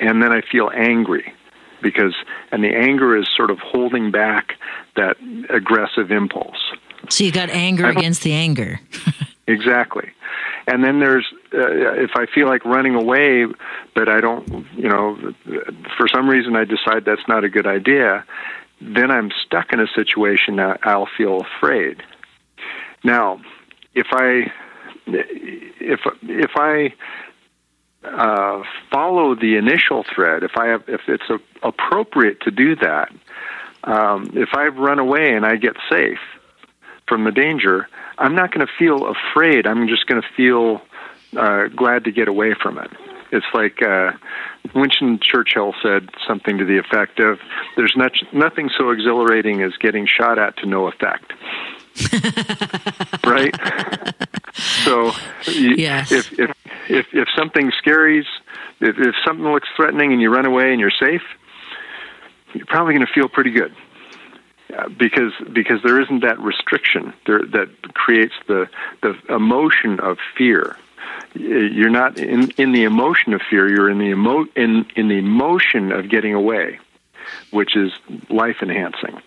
And 0.00 0.22
then 0.22 0.32
I 0.32 0.40
feel 0.40 0.70
angry 0.74 1.32
because, 1.82 2.14
and 2.50 2.62
the 2.62 2.74
anger 2.74 3.16
is 3.16 3.28
sort 3.36 3.50
of 3.50 3.58
holding 3.58 4.10
back 4.10 4.54
that 4.96 5.16
aggressive 5.50 6.10
impulse. 6.10 6.72
so 7.08 7.24
you 7.24 7.32
got 7.32 7.50
anger 7.50 7.86
against 7.86 8.22
the 8.22 8.32
anger 8.32 8.80
Exactly. 9.46 10.10
And 10.68 10.84
then 10.84 11.00
there's, 11.00 11.26
uh, 11.52 11.94
if 11.94 12.12
I 12.14 12.26
feel 12.32 12.46
like 12.46 12.64
running 12.64 12.94
away, 12.94 13.46
but 13.94 14.08
I 14.08 14.20
don't, 14.20 14.66
you 14.76 14.88
know, 14.88 15.16
for 15.96 16.06
some 16.08 16.28
reason 16.28 16.54
I 16.54 16.64
decide 16.64 17.04
that's 17.04 17.26
not 17.26 17.42
a 17.42 17.48
good 17.48 17.66
idea, 17.66 18.24
then 18.80 19.10
I'm 19.10 19.30
stuck 19.44 19.72
in 19.72 19.80
a 19.80 19.88
situation 19.94 20.56
that 20.56 20.80
I'll 20.84 21.08
feel 21.18 21.40
afraid. 21.40 22.02
Now, 23.02 23.40
if 23.94 24.06
I, 24.12 24.52
if 25.06 26.00
if 26.22 26.50
I 26.56 26.94
uh, 28.04 28.62
follow 28.92 29.34
the 29.34 29.56
initial 29.56 30.04
thread, 30.14 30.44
if 30.44 30.52
I 30.56 30.68
have, 30.68 30.84
if 30.88 31.02
it's 31.08 31.28
a, 31.28 31.38
appropriate 31.66 32.40
to 32.42 32.52
do 32.52 32.76
that, 32.76 33.08
um, 33.84 34.30
if 34.34 34.50
I 34.54 34.66
run 34.68 35.00
away 35.00 35.34
and 35.34 35.44
I 35.44 35.56
get 35.56 35.74
safe 35.90 36.20
from 37.08 37.24
the 37.24 37.32
danger, 37.32 37.88
I'm 38.18 38.34
not 38.34 38.52
going 38.52 38.66
to 38.66 38.72
feel 38.78 39.06
afraid. 39.10 39.66
I'm 39.66 39.88
just 39.88 40.06
going 40.06 40.22
to 40.22 40.28
feel 40.36 40.82
uh, 41.36 41.68
glad 41.68 42.04
to 42.04 42.12
get 42.12 42.28
away 42.28 42.54
from 42.54 42.78
it. 42.78 42.90
It's 43.32 43.46
like 43.54 43.80
uh, 43.82 44.12
Winston 44.74 45.18
Churchill 45.18 45.74
said 45.82 46.10
something 46.26 46.58
to 46.58 46.64
the 46.66 46.78
effect 46.78 47.18
of, 47.18 47.38
"There's 47.76 47.94
not, 47.96 48.12
nothing 48.32 48.68
so 48.76 48.90
exhilarating 48.90 49.62
as 49.62 49.72
getting 49.80 50.06
shot 50.06 50.38
at 50.38 50.58
to 50.58 50.66
no 50.66 50.86
effect." 50.86 51.32
right? 53.26 53.54
So, 54.84 55.12
you, 55.46 55.74
Yes. 55.76 56.12
if, 56.12 56.38
if 56.38 56.50
if 56.88 57.06
if 57.12 57.28
something 57.36 57.72
scaries, 57.82 58.26
if, 58.80 58.98
if 58.98 59.14
something 59.26 59.46
looks 59.46 59.68
threatening, 59.76 60.12
and 60.12 60.20
you 60.20 60.30
run 60.30 60.44
away 60.44 60.70
and 60.70 60.78
you're 60.80 60.90
safe, 60.90 61.22
you're 62.52 62.66
probably 62.66 62.92
going 62.94 63.06
to 63.06 63.12
feel 63.14 63.28
pretty 63.28 63.50
good 63.50 63.74
uh, 64.76 64.88
because 64.88 65.32
because 65.52 65.82
there 65.82 66.00
isn't 66.00 66.20
that 66.20 66.38
restriction 66.40 67.12
there 67.26 67.40
that 67.52 67.68
creates 67.94 68.34
the 68.48 68.68
the 69.02 69.14
emotion 69.28 70.00
of 70.00 70.18
fear. 70.36 70.76
You're 71.34 71.90
not 71.90 72.18
in 72.18 72.50
in 72.52 72.72
the 72.72 72.84
emotion 72.84 73.34
of 73.34 73.42
fear. 73.50 73.68
You're 73.68 73.90
in 73.90 73.98
the 73.98 74.10
emo 74.10 74.44
in 74.56 74.86
in 74.96 75.08
the 75.08 75.18
emotion 75.18 75.92
of 75.92 76.08
getting 76.08 76.34
away, 76.34 76.78
which 77.50 77.76
is 77.76 77.92
life 78.30 78.56
enhancing. 78.62 79.20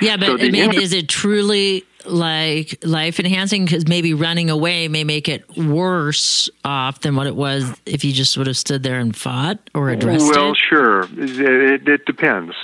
Yeah, 0.00 0.16
but 0.16 0.26
So 0.26 0.34
I 0.34 0.50
mean, 0.50 0.74
is 0.74 0.92
it 0.92 1.08
truly 1.08 1.84
like 2.04 2.78
life 2.84 3.20
enhancing? 3.20 3.64
Because 3.64 3.86
maybe 3.86 4.14
running 4.14 4.50
away 4.50 4.88
may 4.88 5.04
make 5.04 5.28
it 5.28 5.44
worse 5.56 6.50
off 6.64 7.00
than 7.00 7.16
what 7.16 7.26
it 7.26 7.36
was 7.36 7.72
if 7.86 8.04
you 8.04 8.12
just 8.12 8.36
would 8.36 8.46
have 8.46 8.56
stood 8.56 8.82
there 8.82 8.98
and 8.98 9.16
fought 9.16 9.58
or 9.74 9.90
addressed 9.90 10.26
well, 10.26 10.30
it. 10.30 10.42
Well, 10.42 10.54
sure. 10.54 11.02
It, 11.16 11.88
it 11.88 12.06
depends. 12.06 12.54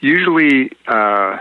Usually, 0.00 0.70
uh, 0.86 1.38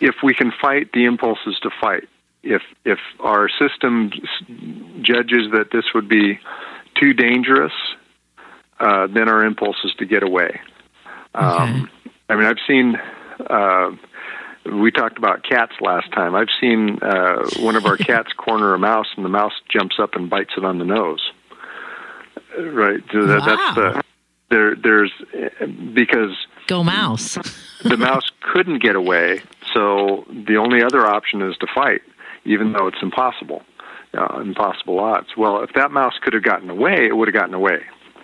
if 0.00 0.16
we 0.22 0.34
can 0.34 0.52
fight, 0.60 0.92
the 0.92 1.04
impulse 1.04 1.38
is 1.46 1.58
to 1.62 1.70
fight. 1.80 2.08
If 2.42 2.62
if 2.84 2.98
our 3.20 3.48
system 3.48 4.12
judges 5.02 5.50
that 5.52 5.70
this 5.72 5.84
would 5.94 6.08
be 6.08 6.38
too 7.00 7.12
dangerous, 7.12 7.72
uh, 8.78 9.08
then 9.08 9.28
our 9.28 9.44
impulse 9.44 9.76
is 9.84 9.92
to 9.98 10.06
get 10.06 10.22
away. 10.22 10.60
Um, 11.34 11.90
I 12.28 12.36
mean, 12.36 12.44
I've 12.44 12.58
seen. 12.66 13.00
Uh, 13.40 13.90
we 14.72 14.90
talked 14.90 15.18
about 15.18 15.42
cats 15.44 15.72
last 15.80 16.10
time. 16.12 16.34
I've 16.34 16.48
seen 16.60 16.98
uh, 17.02 17.48
one 17.60 17.76
of 17.76 17.86
our 17.86 17.96
cats 18.10 18.32
corner 18.32 18.74
a 18.74 18.78
mouse, 18.78 19.06
and 19.16 19.24
the 19.24 19.28
mouse 19.28 19.52
jumps 19.68 19.96
up 20.00 20.14
and 20.14 20.28
bites 20.28 20.52
it 20.56 20.64
on 20.64 20.78
the 20.78 20.84
nose. 20.84 21.30
Right. 22.58 23.00
So 23.12 23.26
that, 23.26 23.44
That's 23.44 23.46
Wow. 23.46 23.74
the 23.74 24.02
there. 24.48 24.74
There's 24.76 25.12
because 25.94 26.34
Go 26.68 26.82
mouse. 26.82 27.36
the 27.84 27.96
mouse 27.96 28.24
couldn't 28.40 28.82
get 28.82 28.96
away, 28.96 29.40
so 29.74 30.24
the 30.28 30.56
only 30.56 30.82
other 30.82 31.06
option 31.06 31.42
is 31.42 31.56
to 31.58 31.66
fight, 31.74 32.00
even 32.44 32.72
though 32.72 32.86
it's 32.86 33.02
impossible. 33.02 33.62
uh, 34.16 34.38
impossible 34.40 34.98
odds. 35.00 35.28
Well, 35.36 35.62
if 35.62 35.72
that 35.74 35.90
mouse 35.90 36.14
could 36.22 36.32
have 36.32 36.42
gotten 36.44 36.70
away, 36.70 37.06
it 37.06 37.16
would 37.16 37.28
have 37.28 37.34
gotten 37.34 37.54
away. 37.54 37.80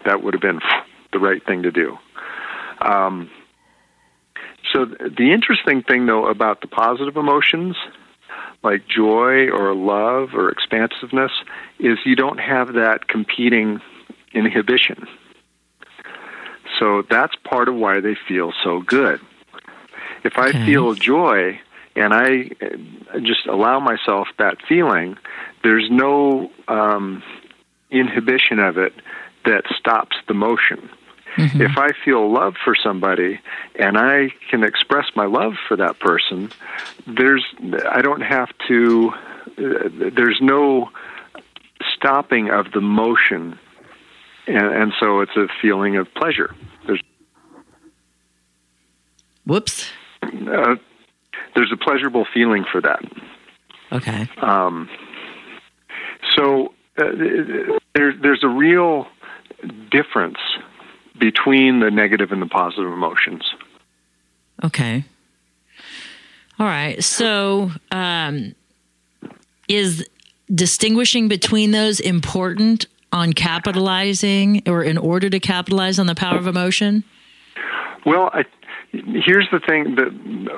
That 0.06 0.22
would 0.22 0.32
have 0.34 0.40
been 0.40 0.60
the 1.12 1.18
right 1.18 1.44
thing 1.44 1.62
to 1.64 1.70
do. 1.70 1.98
Um, 2.80 3.30
so 4.72 4.86
the 4.86 5.32
interesting 5.32 5.82
thing, 5.82 6.06
though, 6.06 6.26
about 6.26 6.60
the 6.60 6.66
positive 6.66 7.16
emotions, 7.16 7.76
like 8.62 8.86
joy 8.86 9.48
or 9.48 9.74
love 9.74 10.30
or 10.34 10.50
expansiveness, 10.50 11.32
is 11.78 11.98
you 12.04 12.16
don't 12.16 12.38
have 12.38 12.74
that 12.74 13.08
competing 13.08 13.80
inhibition. 14.32 15.06
So 16.78 17.02
that's 17.10 17.34
part 17.44 17.68
of 17.68 17.74
why 17.74 18.00
they 18.00 18.16
feel 18.28 18.52
so 18.64 18.80
good. 18.80 19.20
If 20.24 20.34
I 20.36 20.48
Okay. 20.48 20.64
feel 20.64 20.94
joy 20.94 21.60
and 21.96 22.14
I 22.14 22.50
uh, 22.62 23.18
just 23.20 23.46
allow 23.46 23.78
myself 23.80 24.28
that 24.38 24.56
feeling, 24.68 25.16
there's 25.62 25.88
no 25.90 26.50
um, 26.68 27.22
inhibition 27.90 28.58
of 28.58 28.78
it 28.78 28.92
that 29.44 29.64
stops 29.78 30.16
the 30.28 30.34
motion. 30.34 30.88
If 31.36 31.78
I 31.78 31.90
feel 32.04 32.30
love 32.30 32.54
for 32.62 32.74
somebody 32.74 33.40
and 33.78 33.96
I 33.96 34.28
can 34.50 34.64
express 34.64 35.06
my 35.16 35.26
love 35.26 35.54
for 35.66 35.76
that 35.76 35.98
person, 35.98 36.50
there's 37.06 37.44
I 37.90 38.02
don't 38.02 38.20
have 38.20 38.50
to. 38.68 39.12
Uh, 39.58 40.10
there's 40.14 40.38
no 40.40 40.90
stopping 41.94 42.50
of 42.50 42.72
the 42.72 42.80
motion, 42.80 43.58
and, 44.46 44.66
and 44.66 44.92
so 45.00 45.20
it's 45.20 45.36
a 45.36 45.46
feeling 45.60 45.96
of 45.96 46.12
pleasure. 46.14 46.54
There's 46.86 47.02
Whoops. 49.46 49.90
uh, 50.22 50.76
there's 51.54 51.72
a 51.72 51.76
pleasurable 51.76 52.26
feeling 52.32 52.64
for 52.70 52.80
that. 52.80 53.02
Okay. 53.90 54.28
Um, 54.40 54.88
so 56.36 56.72
uh, 56.98 57.04
there, 57.94 58.14
there's 58.20 58.42
a 58.42 58.48
real 58.48 59.06
difference 59.90 60.38
between 61.22 61.78
the 61.78 61.88
negative 61.88 62.32
and 62.32 62.42
the 62.42 62.46
positive 62.46 62.92
emotions. 62.92 63.44
Okay. 64.64 65.04
All 66.58 66.66
right. 66.66 67.02
So, 67.02 67.70
um, 67.92 68.56
is 69.68 70.04
distinguishing 70.52 71.28
between 71.28 71.70
those 71.70 72.00
important 72.00 72.86
on 73.12 73.34
capitalizing 73.34 74.62
or 74.66 74.82
in 74.82 74.98
order 74.98 75.30
to 75.30 75.38
capitalize 75.38 76.00
on 76.00 76.06
the 76.06 76.16
power 76.16 76.38
of 76.38 76.48
emotion? 76.48 77.04
Well, 78.04 78.28
I, 78.32 78.44
here's 78.90 79.48
the 79.52 79.60
thing 79.60 79.94
that 79.94 80.10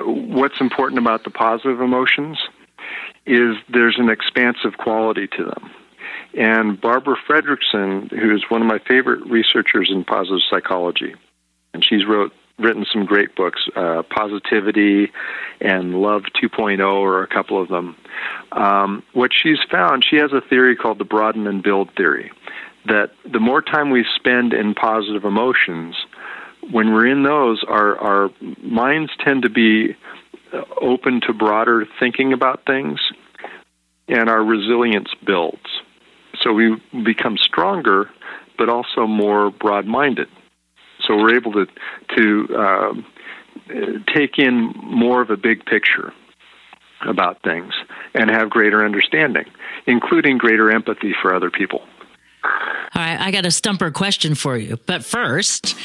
what's 0.03 0.59
important 0.59 0.97
about 0.97 1.25
the 1.25 1.29
positive 1.29 1.79
emotions 1.79 2.39
is 3.27 3.55
there's 3.71 3.99
an 3.99 4.09
expansive 4.09 4.79
quality 4.79 5.27
to 5.27 5.43
them. 5.43 5.71
And 6.35 6.79
Barbara 6.79 7.15
Fredrickson, 7.27 8.11
who 8.11 8.35
is 8.35 8.43
one 8.49 8.61
of 8.61 8.67
my 8.67 8.79
favorite 8.79 9.25
researchers 9.29 9.89
in 9.89 10.03
positive 10.03 10.41
psychology, 10.49 11.15
and 11.73 11.83
she's 11.83 12.05
wrote 12.05 12.33
written 12.57 12.85
some 12.91 13.05
great 13.05 13.35
books, 13.35 13.67
uh, 13.75 14.03
Positivity 14.03 15.11
and 15.59 15.95
Love 15.95 16.23
2.0, 16.41 16.79
or 16.79 17.21
a 17.21 17.27
couple 17.27 17.61
of 17.61 17.67
them. 17.67 17.95
Um, 18.51 19.03
what 19.13 19.31
she's 19.33 19.59
found, 19.69 20.05
she 20.09 20.17
has 20.17 20.31
a 20.31 20.41
theory 20.41 20.75
called 20.75 20.97
the 20.97 21.05
broaden 21.05 21.47
and 21.47 21.61
build 21.61 21.93
theory, 21.95 22.31
that 22.85 23.11
the 23.29 23.39
more 23.39 23.61
time 23.61 23.89
we 23.89 24.05
spend 24.15 24.53
in 24.53 24.73
positive 24.73 25.25
emotions, 25.25 25.95
when 26.71 26.93
we're 26.93 27.07
in 27.07 27.23
those, 27.23 27.63
our 27.67 27.97
our 27.99 28.29
minds 28.61 29.11
tend 29.23 29.43
to 29.43 29.49
be 29.49 29.95
uh, 30.53 30.63
open 30.81 31.21
to 31.21 31.33
broader 31.33 31.85
thinking 31.99 32.33
about 32.33 32.65
things, 32.65 32.99
and 34.07 34.29
our 34.29 34.43
resilience 34.43 35.09
builds. 35.25 35.81
So 36.45 36.53
we 36.53 36.79
become 37.03 37.37
stronger, 37.37 38.09
but 38.57 38.69
also 38.69 39.07
more 39.07 39.49
broad-minded. 39.49 40.27
So 41.05 41.15
we're 41.17 41.35
able 41.35 41.53
to 41.53 41.65
to 42.17 42.55
um, 42.55 43.05
take 44.15 44.37
in 44.37 44.73
more 44.83 45.21
of 45.21 45.31
a 45.31 45.37
big 45.37 45.65
picture 45.65 46.13
about 47.07 47.41
things 47.41 47.73
and 48.13 48.29
have 48.29 48.49
greater 48.49 48.85
understanding, 48.85 49.45
including 49.87 50.37
greater 50.37 50.71
empathy 50.71 51.13
for 51.21 51.33
other 51.35 51.49
people. 51.49 51.81
All 52.43 53.01
right, 53.01 53.19
I 53.19 53.31
got 53.31 53.45
a 53.45 53.51
stumper 53.51 53.89
question 53.89 54.35
for 54.35 54.55
you. 54.55 54.77
But 54.85 55.03
first, 55.03 55.75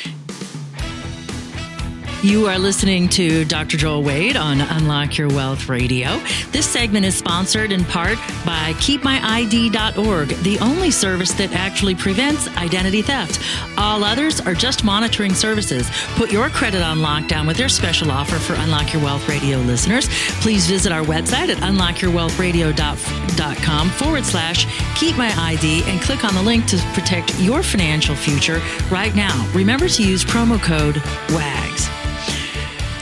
you 2.22 2.46
are 2.46 2.58
listening 2.58 3.08
to 3.08 3.46
Dr. 3.46 3.76
Joel 3.76 4.02
Wade 4.02 4.36
on 4.36 4.60
Unlock 4.60 5.16
Your 5.16 5.28
Wealth 5.28 5.68
Radio. 5.68 6.18
This 6.50 6.66
segment 6.66 7.06
is 7.06 7.16
sponsored 7.16 7.70
in 7.72 7.84
part 7.84 8.18
by 8.44 8.74
KeepMyID.org, 8.74 10.28
the 10.42 10.58
only 10.58 10.90
service 10.90 11.30
that 11.32 11.52
actually 11.52 11.94
prevents 11.94 12.48
identity 12.56 13.02
theft. 13.02 13.40
All 13.78 14.02
others 14.04 14.40
are 14.40 14.54
just 14.54 14.84
monitoring 14.84 15.34
services. 15.34 15.88
Put 16.16 16.30
your 16.30 16.50
credit 16.50 16.82
on 16.82 16.98
lockdown 16.98 17.46
with 17.46 17.56
their 17.56 17.70
special 17.70 18.10
offer 18.10 18.36
for 18.36 18.52
Unlock 18.54 18.92
Your 18.92 19.02
Wealth 19.02 19.26
Radio 19.28 19.56
listeners. 19.58 20.08
Please 20.40 20.66
visit 20.66 20.92
our 20.92 21.04
website 21.04 21.48
at 21.48 21.56
unlockyourwealthradio.com 21.58 23.90
forward 23.90 24.26
slash 24.26 24.66
KeepMyID 24.96 25.86
and 25.86 26.00
click 26.02 26.24
on 26.24 26.34
the 26.34 26.42
link 26.42 26.66
to 26.66 26.76
protect 26.92 27.38
your 27.40 27.62
financial 27.62 28.14
future 28.14 28.60
right 28.90 29.14
now. 29.14 29.50
Remember 29.54 29.88
to 29.88 30.02
use 30.02 30.22
promo 30.24 30.60
code 30.60 31.00
WAGS. 31.30 31.88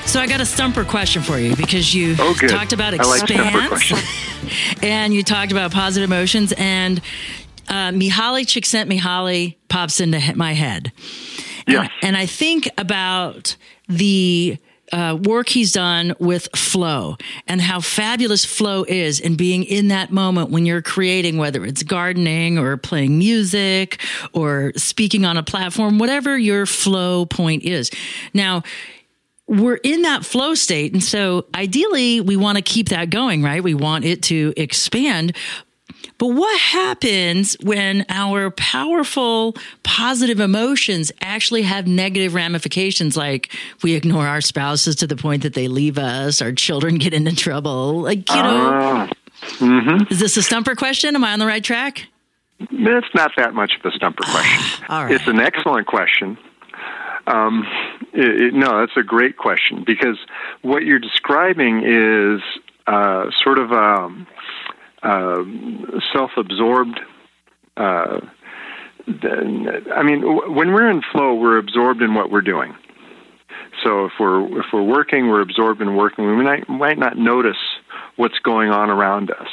So 0.09 0.21
I 0.21 0.27
got 0.27 0.41
a 0.41 0.47
stumper 0.47 0.85
question 0.85 1.23
for 1.23 1.39
you 1.39 1.55
because 1.55 1.95
you 1.95 2.17
Oh, 2.19 2.33
talked 2.33 2.73
about 2.73 2.95
like 2.97 3.23
expanse 3.23 3.69
questions. 3.69 4.03
and 4.83 5.13
you 5.13 5.23
talked 5.23 5.53
about 5.53 5.71
positive 5.71 6.09
emotions 6.11 6.55
and 6.57 7.03
uh, 7.69 7.91
Mihaly 7.91 8.47
Csikszentmihalyi 8.47 9.57
pops 9.69 10.01
into 10.01 10.19
he- 10.19 10.33
my 10.33 10.55
head. 10.55 10.93
Yes. 11.67 11.91
And 12.03 12.17
I 12.17 12.25
think 12.25 12.71
about 12.79 13.55
the 13.91 14.57
uh, 14.93 15.19
work 15.23 15.51
he's 15.51 15.73
done 15.73 16.15
with 16.19 16.49
flow 16.57 17.19
and 17.47 17.61
how 17.61 17.79
fabulous 17.81 18.47
flow 18.47 18.85
is 18.89 19.21
and 19.21 19.37
being 19.37 19.63
in 19.65 19.89
that 19.89 20.11
moment 20.11 20.49
when 20.51 20.65
you're 20.65 20.81
creating, 20.81 21.37
whether 21.37 21.67
it's 21.67 21.83
gardening 21.83 22.57
or 22.59 22.79
playing 22.79 23.19
music 23.19 24.01
or 24.33 24.73
speaking 24.77 25.27
on 25.27 25.37
a 25.37 25.43
platform, 25.43 25.99
whatever 25.99 26.39
your 26.39 26.65
flow 26.65 27.27
point 27.27 27.63
is. 27.65 27.91
Now, 28.33 28.63
we're 29.49 29.77
in 29.77 30.03
that 30.03 30.25
flow 30.25 30.55
state. 30.55 30.93
And 30.93 31.03
so 31.03 31.47
ideally, 31.55 32.21
we 32.21 32.37
want 32.37 32.57
to 32.57 32.63
keep 32.63 32.91
that 32.91 33.11
going, 33.11 33.43
right? 33.43 33.63
We 33.63 33.75
want 33.75 34.05
it 34.05 34.23
to 34.25 34.53
expand. 34.57 35.35
But 36.19 36.29
what 36.29 36.61
happens 36.61 37.57
when 37.63 38.05
our 38.09 38.51
powerful 38.51 39.57
positive 39.85 40.41
emotions 40.41 41.13
actually 41.21 41.63
have 41.63 41.87
negative 41.87 42.35
ramifications? 42.35 43.17
Like 43.17 43.53
we 43.83 43.95
ignore 43.95 44.27
our 44.27 44.41
spouses 44.41 44.97
to 44.97 45.07
the 45.07 45.17
point 45.17 45.45
that 45.45 45.55
they 45.55 45.69
leave 45.69 45.97
us, 45.97 46.43
our 46.43 46.53
children 46.53 46.97
get 46.99 47.15
into 47.15 47.35
trouble. 47.37 48.01
Like, 48.03 48.29
you 48.31 48.43
know, 48.43 48.71
Ah, 49.61 50.07
is 50.11 50.19
this 50.19 50.37
a 50.37 50.43
stumper 50.43 50.75
question? 50.75 51.15
Am 51.15 51.23
I 51.25 51.33
on 51.33 51.39
the 51.39 51.47
right 51.47 51.63
track? 51.63 52.07
It's 52.61 53.15
not 53.15 53.31
that 53.37 53.55
much 53.55 53.77
of 53.79 53.85
a 53.93 53.95
stumper 53.95 54.25
question. 54.25 54.85
Right. 54.91 55.13
It's 55.13 55.27
an 55.29 55.39
excellent 55.39 55.87
question. 55.87 56.37
Um, 57.29 57.65
it, 58.15 58.41
it, 58.41 58.55
no, 58.55 58.81
that's 58.81 58.97
a 58.97 59.03
great 59.03 59.37
question 59.37 59.85
because 59.87 60.19
what 60.63 60.85
you're 60.85 60.99
describing 60.99 61.85
is 61.85 62.41
uh, 62.87 63.27
sort 63.45 63.59
of 63.59 63.71
um, 63.73 64.27
uh, 65.03 65.43
self-absorbed. 66.15 67.01
Uh, 67.77 68.21
I 69.07 70.03
mean, 70.03 70.23
when 70.55 70.73
we're 70.73 70.91
in 70.91 71.03
flow, 71.13 71.35
we're 71.35 71.59
absorbed 71.59 72.03
in 72.03 72.15
what 72.15 72.31
we're 72.31 72.41
doing. 72.41 72.75
So 73.85 74.07
if 74.07 74.13
we're 74.19 74.61
if 74.61 74.67
we're 74.73 74.83
working, 74.83 75.29
we're 75.29 75.41
absorbed 75.41 75.81
in 75.81 75.97
working. 75.97 76.27
We 76.27 76.43
might 76.43 76.69
might 76.69 76.99
not 76.99 77.17
notice 77.17 77.57
what's 78.17 78.39
going 78.41 78.71
on 78.71 78.91
around 78.91 79.31
us, 79.31 79.49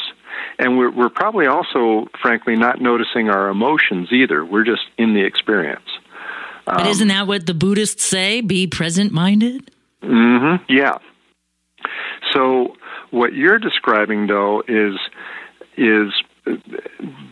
and 0.58 0.78
we're 0.78 0.92
we're 0.92 1.10
probably 1.10 1.46
also, 1.46 2.08
frankly, 2.22 2.56
not 2.56 2.82
noticing 2.82 3.30
our 3.30 3.50
emotions 3.50 4.10
either. 4.12 4.44
We're 4.44 4.66
just 4.66 4.84
in 4.98 5.14
the 5.14 5.24
experience. 5.24 5.86
But 6.66 6.88
isn't 6.88 7.08
that 7.08 7.28
what 7.28 7.46
the 7.46 7.54
Buddhists 7.54 8.04
say? 8.04 8.42
Be 8.42 8.68
present 8.68 9.12
minded? 9.12 9.72
hmm 10.02 10.56
Yeah. 10.68 10.98
So 12.34 12.76
what 13.12 13.34
you're 13.34 13.60
describing, 13.60 14.28
though, 14.28 14.62
is 14.68 14.96
is 15.78 16.14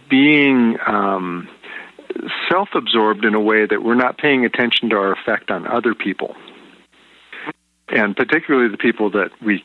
being 0.09 0.77
um, 0.85 1.47
self-absorbed 2.51 3.25
in 3.25 3.35
a 3.35 3.39
way 3.39 3.65
that 3.65 3.83
we're 3.83 3.95
not 3.95 4.17
paying 4.17 4.45
attention 4.45 4.89
to 4.89 4.95
our 4.95 5.13
effect 5.13 5.49
on 5.49 5.67
other 5.67 5.93
people, 5.93 6.35
and 7.89 8.15
particularly 8.15 8.69
the 8.69 8.77
people 8.77 9.11
that 9.11 9.29
we 9.43 9.63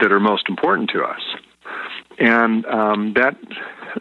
that 0.00 0.12
are 0.12 0.20
most 0.20 0.48
important 0.48 0.90
to 0.90 1.02
us. 1.02 1.20
And 2.18 2.64
um, 2.66 3.14
that 3.14 3.36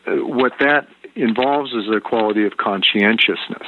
what 0.06 0.54
that 0.60 0.88
involves 1.16 1.74
is 1.74 1.86
a 1.96 2.00
quality 2.00 2.46
of 2.46 2.54
conscientiousness 2.58 3.68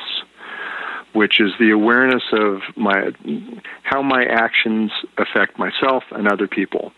which 1.13 1.39
is 1.39 1.51
the 1.59 1.71
awareness 1.71 2.23
of 2.31 2.61
my 2.75 3.11
how 3.83 4.01
my 4.01 4.23
actions 4.25 4.91
affect 5.17 5.57
myself 5.57 6.03
and 6.11 6.27
other 6.27 6.47
people, 6.47 6.91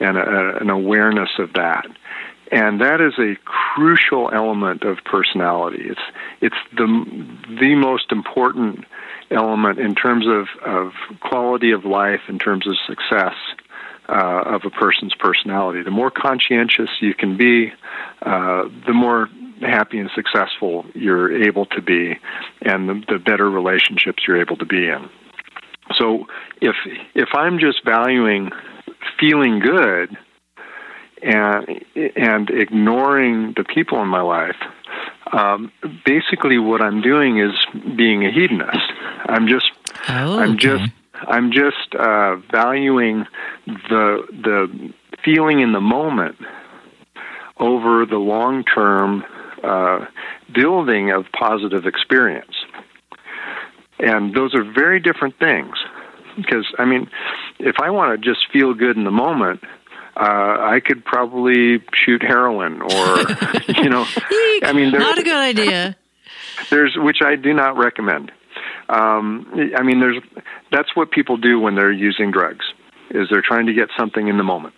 and 0.00 0.16
a, 0.16 0.58
an 0.60 0.70
awareness 0.70 1.30
of 1.38 1.52
that. 1.54 1.86
and 2.50 2.80
that 2.80 3.00
is 3.00 3.14
a 3.18 3.36
crucial 3.44 4.30
element 4.32 4.82
of 4.82 4.98
personality. 5.04 5.84
It's 5.90 6.00
it's 6.40 6.56
the 6.72 6.86
the 7.60 7.74
most 7.74 8.12
important 8.12 8.84
element 9.30 9.78
in 9.78 9.94
terms 9.94 10.26
of, 10.26 10.46
of 10.64 10.92
quality 11.20 11.72
of 11.72 11.84
life, 11.84 12.20
in 12.28 12.38
terms 12.38 12.66
of 12.66 12.76
success 12.86 13.34
uh, 14.08 14.42
of 14.46 14.64
a 14.64 14.70
person's 14.70 15.14
personality. 15.14 15.82
The 15.82 15.90
more 15.90 16.10
conscientious 16.10 16.88
you 17.00 17.14
can 17.14 17.36
be, 17.36 17.72
uh, 18.22 18.68
the 18.86 18.94
more 18.94 19.28
happy 19.60 19.98
and 19.98 20.10
successful 20.14 20.84
you're 20.94 21.42
able 21.46 21.66
to 21.66 21.82
be, 21.82 22.18
and 22.62 22.88
the, 22.88 23.02
the 23.08 23.18
better 23.18 23.50
relationships 23.50 24.22
you're 24.26 24.40
able 24.40 24.56
to 24.56 24.66
be 24.66 24.88
in. 24.88 25.08
So 25.98 26.26
if 26.60 26.76
if 27.14 27.28
I'm 27.34 27.58
just 27.58 27.84
valuing 27.84 28.50
feeling 29.18 29.60
good 29.60 30.16
and 31.22 31.66
and 32.16 32.50
ignoring 32.50 33.54
the 33.56 33.64
people 33.64 34.00
in 34.02 34.08
my 34.08 34.20
life, 34.20 34.56
um, 35.32 35.72
basically 36.04 36.58
what 36.58 36.82
I'm 36.82 37.00
doing 37.00 37.38
is 37.38 37.52
being 37.96 38.24
a 38.24 38.30
hedonist. 38.30 38.92
I'm 39.26 39.48
just 39.48 39.70
Oh, 40.08 40.38
I'm 40.38 40.52
okay. 40.54 40.58
just 40.58 40.92
I'm 41.14 41.52
just 41.52 41.94
uh, 41.98 42.36
valuing 42.52 43.26
the 43.66 44.26
the 44.30 44.92
feeling 45.24 45.60
in 45.60 45.72
the 45.72 45.80
moment 45.80 46.36
over 47.58 48.06
the 48.06 48.16
long 48.16 48.64
term 48.64 49.24
uh, 49.62 50.06
building 50.54 51.10
of 51.10 51.26
positive 51.38 51.86
experience. 51.86 52.54
And 53.98 54.34
those 54.34 54.54
are 54.54 54.64
very 54.64 55.00
different 55.00 55.38
things. 55.38 55.76
Because, 56.36 56.66
I 56.78 56.84
mean, 56.84 57.10
if 57.58 57.76
I 57.80 57.90
want 57.90 58.20
to 58.20 58.30
just 58.30 58.46
feel 58.52 58.72
good 58.72 58.96
in 58.96 59.04
the 59.04 59.10
moment, 59.10 59.60
uh, 60.16 60.56
I 60.60 60.80
could 60.84 61.04
probably 61.04 61.82
shoot 61.94 62.22
heroin 62.22 62.82
or, 62.82 62.88
you 63.82 63.88
know, 63.88 64.06
I 64.62 64.72
mean, 64.74 64.92
Not 64.92 65.18
a 65.18 65.22
good 65.22 65.34
idea. 65.36 65.96
there's 66.70 66.96
which 66.96 67.18
I 67.24 67.36
do 67.36 67.52
not 67.54 67.76
recommend. 67.76 68.32
Um, 68.88 69.46
I 69.76 69.82
mean, 69.82 70.00
there's 70.00 70.18
that's 70.72 70.94
what 70.94 71.10
people 71.10 71.36
do 71.36 71.60
when 71.60 71.74
they're 71.74 71.92
using 71.92 72.30
drugs, 72.30 72.64
is 73.10 73.28
they're 73.30 73.42
trying 73.42 73.66
to 73.66 73.74
get 73.74 73.88
something 73.96 74.28
in 74.28 74.38
the 74.38 74.44
moment. 74.44 74.74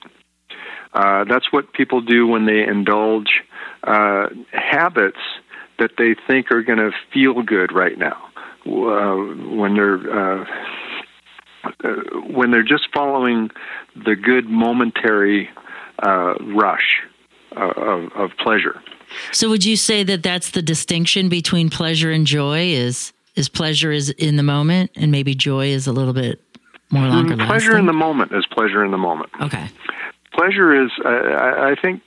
Uh, 0.93 1.25
that's 1.25 1.53
what 1.53 1.73
people 1.73 2.01
do 2.01 2.27
when 2.27 2.47
they 2.47 2.63
indulge 2.67 3.43
uh, 3.85 4.29
habits 4.53 5.21
that 5.79 5.93
they 5.97 6.15
think 6.27 6.51
are 6.51 6.63
going 6.63 6.79
to 6.79 6.91
feel 7.13 7.43
good 7.43 7.73
right 7.73 7.99
now. 7.99 8.27
Uh, 8.67 9.17
when 9.57 9.75
they're 9.75 10.41
uh, 10.41 10.45
uh, 11.65 11.89
when 12.27 12.51
they're 12.51 12.63
just 12.63 12.89
following 12.93 13.51
the 13.97 14.15
good 14.15 14.49
momentary 14.49 15.49
uh, 16.03 16.35
rush 16.55 17.03
of, 17.53 18.13
of 18.13 18.31
pleasure. 18.39 18.83
So 19.33 19.49
would 19.49 19.65
you 19.65 19.77
say 19.77 20.05
that 20.05 20.23
that's 20.23 20.51
the 20.51 20.63
distinction 20.63 21.29
between 21.29 21.71
pleasure 21.71 22.11
and 22.11 22.27
joy 22.27 22.67
is 22.67 23.13
is 23.35 23.49
pleasure 23.49 23.93
is 23.93 24.11
in 24.11 24.37
the 24.37 24.43
moment 24.43 24.91
and 24.95 25.11
maybe 25.11 25.35
joy 25.35 25.69
is 25.69 25.87
a 25.87 25.93
little 25.93 26.13
bit 26.13 26.41
more 26.91 27.07
longer 27.07 27.37
Mm, 27.37 27.47
pleasure 27.47 27.79
in 27.79 27.87
the 27.87 27.93
moment 27.93 28.33
is 28.33 28.45
pleasure 28.47 28.85
in 28.85 28.91
the 28.91 28.99
moment. 28.99 29.31
Okay. 29.41 29.69
Pleasure 30.33 30.85
is 30.85 30.91
I, 31.05 31.73
I 31.73 31.75
think 31.81 32.03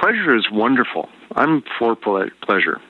pleasure 0.00 0.36
is 0.36 0.46
wonderful. 0.50 1.08
I'm 1.34 1.62
for 1.78 1.96
pleasure. 1.96 2.80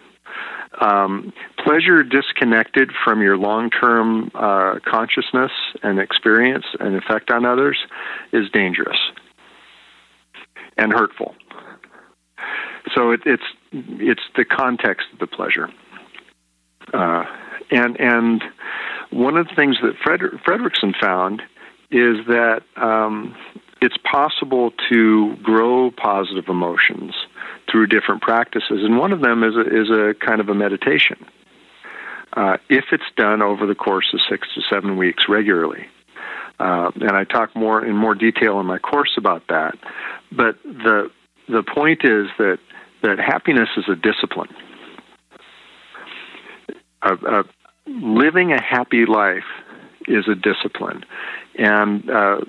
Um, 0.81 1.33
pleasure 1.62 2.03
disconnected 2.03 2.90
from 3.05 3.20
your 3.20 3.37
long-term 3.37 4.31
uh, 4.35 4.79
consciousness 4.85 5.53
and 5.83 5.98
experience 5.98 6.64
and 6.81 6.96
effect 6.96 7.31
on 7.31 7.44
others 7.44 7.79
is 8.33 8.48
dangerous 8.51 8.96
and 10.79 10.92
hurtful. 10.92 11.35
So 12.94 13.12
it, 13.12 13.20
it's 13.27 13.42
it's 13.72 14.22
the 14.37 14.44
context 14.44 15.07
of 15.12 15.18
the 15.18 15.27
pleasure. 15.27 15.68
Uh, 16.92 17.25
and 17.70 17.98
and 18.01 18.42
one 19.11 19.37
of 19.37 19.48
the 19.48 19.55
things 19.55 19.77
that 19.83 19.94
Frederick, 20.03 20.42
Fredrickson 20.44 20.94
found 21.01 21.42
is 21.90 22.27
that 22.27 22.62
um, 22.77 23.37
it's 23.83 23.97
possible 23.99 24.73
to 24.88 25.37
grow 25.42 25.90
positive 25.90 26.49
emotions 26.49 27.14
through 27.71 27.88
different 27.88 28.23
practices, 28.23 28.81
and 28.85 28.99
one 28.99 29.12
of 29.12 29.21
them 29.21 29.42
is 29.42 29.55
a, 29.57 29.61
is 29.61 29.90
a 29.90 30.14
kind 30.25 30.40
of 30.40 30.49
a 30.49 30.55
meditation. 30.55 31.16
Uh, 32.35 32.57
if 32.71 32.87
it's 32.92 33.05
done 33.16 33.42
over 33.42 33.66
the 33.66 33.75
course 33.75 34.07
of 34.14 34.21
six 34.31 34.49
to 34.55 34.62
seven 34.73 34.97
weeks 34.97 35.25
regularly, 35.29 35.87
uh, 36.59 36.90
and 36.95 37.12
I 37.12 37.25
talk 37.25 37.55
more 37.57 37.85
in 37.85 37.97
more 37.97 38.14
detail 38.14 38.61
in 38.61 38.66
my 38.66 38.79
course 38.79 39.14
about 39.18 39.49
that. 39.49 39.77
But 40.31 40.62
the 40.62 41.11
the 41.49 41.62
point 41.62 42.05
is 42.05 42.29
that 42.38 42.59
that 43.03 43.18
happiness 43.18 43.68
is 43.77 43.85
a 43.88 43.97
discipline. 43.97 44.49
Uh, 47.03 47.16
uh, 47.29 47.42
living 47.87 48.53
a 48.53 48.62
happy 48.62 49.05
life 49.07 49.45
is 50.09 50.29
a 50.29 50.35
discipline, 50.35 51.05
and 51.59 52.09
uh, 52.11 52.41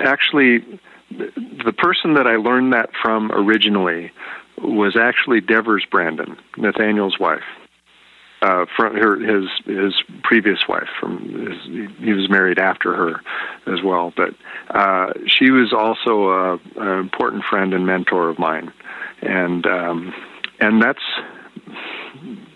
actually, 0.00 0.80
the 1.10 1.72
person 1.76 2.14
that 2.14 2.26
I 2.26 2.36
learned 2.36 2.72
that 2.72 2.90
from 3.00 3.30
originally 3.32 4.12
was 4.62 4.96
actually 4.96 5.40
Devers 5.40 5.86
Branden, 5.90 6.36
Nathaniel's 6.56 7.18
wife. 7.18 7.44
Uh, 8.40 8.66
from 8.76 8.94
her 8.94 9.16
his 9.18 9.48
his 9.66 9.94
previous 10.22 10.60
wife 10.68 10.88
from 11.00 11.18
his, 11.18 11.88
he 11.98 12.12
was 12.12 12.30
married 12.30 12.60
after 12.60 12.94
her 12.94 13.20
as 13.66 13.82
well. 13.82 14.12
But 14.16 14.32
uh 14.70 15.12
she 15.26 15.50
was 15.50 15.72
also 15.72 16.28
a, 16.28 16.52
an 16.76 17.00
important 17.00 17.42
friend 17.50 17.74
and 17.74 17.84
mentor 17.84 18.28
of 18.28 18.38
mine. 18.38 18.72
And 19.22 19.66
um 19.66 20.14
and 20.60 20.80
that's 20.80 21.02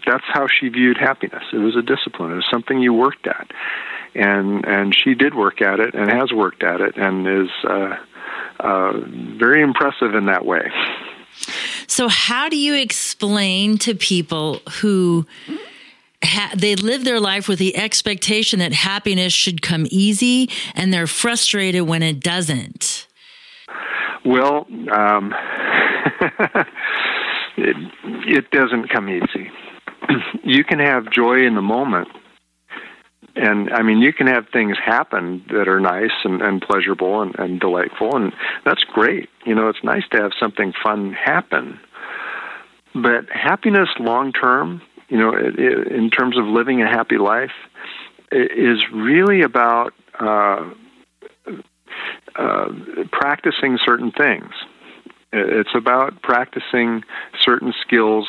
that's 0.07 0.25
how 0.29 0.47
she 0.47 0.69
viewed 0.69 0.99
happiness. 0.99 1.43
It 1.53 1.59
was 1.59 1.75
a 1.75 1.83
discipline. 1.83 2.31
It 2.31 2.37
was 2.37 2.47
something 2.49 2.79
you 2.79 2.95
worked 2.95 3.27
at 3.27 3.51
and 4.15 4.65
and 4.67 4.95
she 4.95 5.15
did 5.15 5.35
work 5.35 5.63
at 5.63 5.81
it 5.81 5.95
and 5.95 6.11
has 6.11 6.33
worked 6.33 6.63
at 6.63 6.81
it 6.81 6.97
and 6.97 7.27
is 7.27 7.51
uh 7.69 7.97
uh 8.61 8.93
very 9.39 9.63
impressive 9.63 10.15
in 10.15 10.27
that 10.27 10.45
way 10.45 10.71
So 11.87 12.09
how 12.09 12.49
do 12.49 12.57
you 12.57 12.75
explain 12.75 13.79
to 13.79 13.95
people 13.95 14.61
who 14.81 15.27
ha- 16.25 16.53
they 16.57 16.77
live 16.77 17.05
their 17.05 17.21
life 17.21 17.49
with 17.49 17.59
the 17.59 17.77
expectation 17.77 18.59
that 18.61 18.73
happiness 18.73 19.33
should 19.33 19.63
come 19.63 19.87
easy 19.91 20.49
and 20.75 20.93
they're 20.93 21.07
frustrated 21.07 21.83
when 21.83 22.03
it 22.03 22.21
doesn't? 22.21 23.07
Well, 24.25 24.67
um, 24.93 25.35
it, 27.57 27.77
it 28.27 28.51
doesn't 28.51 28.89
come 28.89 29.09
easy. 29.09 29.51
you 30.45 30.65
can 30.65 30.79
have 30.79 31.11
joy 31.11 31.45
in 31.45 31.55
the 31.55 31.63
moment. 31.63 32.09
And 33.43 33.71
I 33.73 33.83
mean, 33.83 33.99
you 33.99 34.13
can 34.13 34.29
have 34.29 34.47
things 34.53 34.77
happen 34.79 35.45
that 35.49 35.67
are 35.67 35.81
nice 35.81 36.13
and, 36.23 36.41
and 36.41 36.63
pleasurable 36.63 37.23
and, 37.23 37.37
and 37.41 37.59
delightful, 37.59 38.15
and 38.15 38.33
that's 38.65 38.85
great. 38.85 39.29
You 39.45 39.57
know, 39.57 39.69
it's 39.69 39.83
nice 39.83 40.05
to 40.13 40.23
have 40.23 40.31
something 40.39 40.73
fun 40.81 41.13
happen. 41.13 41.81
But 42.95 43.29
happiness 43.31 43.89
long 43.99 44.33
term, 44.33 44.81
you 45.09 45.19
know, 45.19 45.35
it, 45.35 45.59
it, 45.59 45.89
in 45.89 46.09
terms 46.09 46.39
of 46.39 46.45
living 46.45 46.83
a 46.83 46.87
happy 46.87 47.19
life, 47.19 47.51
is 48.31 48.79
really 48.95 49.43
about 49.43 49.93
uh, 50.21 50.71
uh, 52.37 52.69
practicing 53.11 53.77
certain 53.85 54.13
things. 54.13 54.53
It's 55.33 55.75
about 55.75 56.23
practicing 56.23 57.03
certain 57.41 57.75
skills 57.85 58.29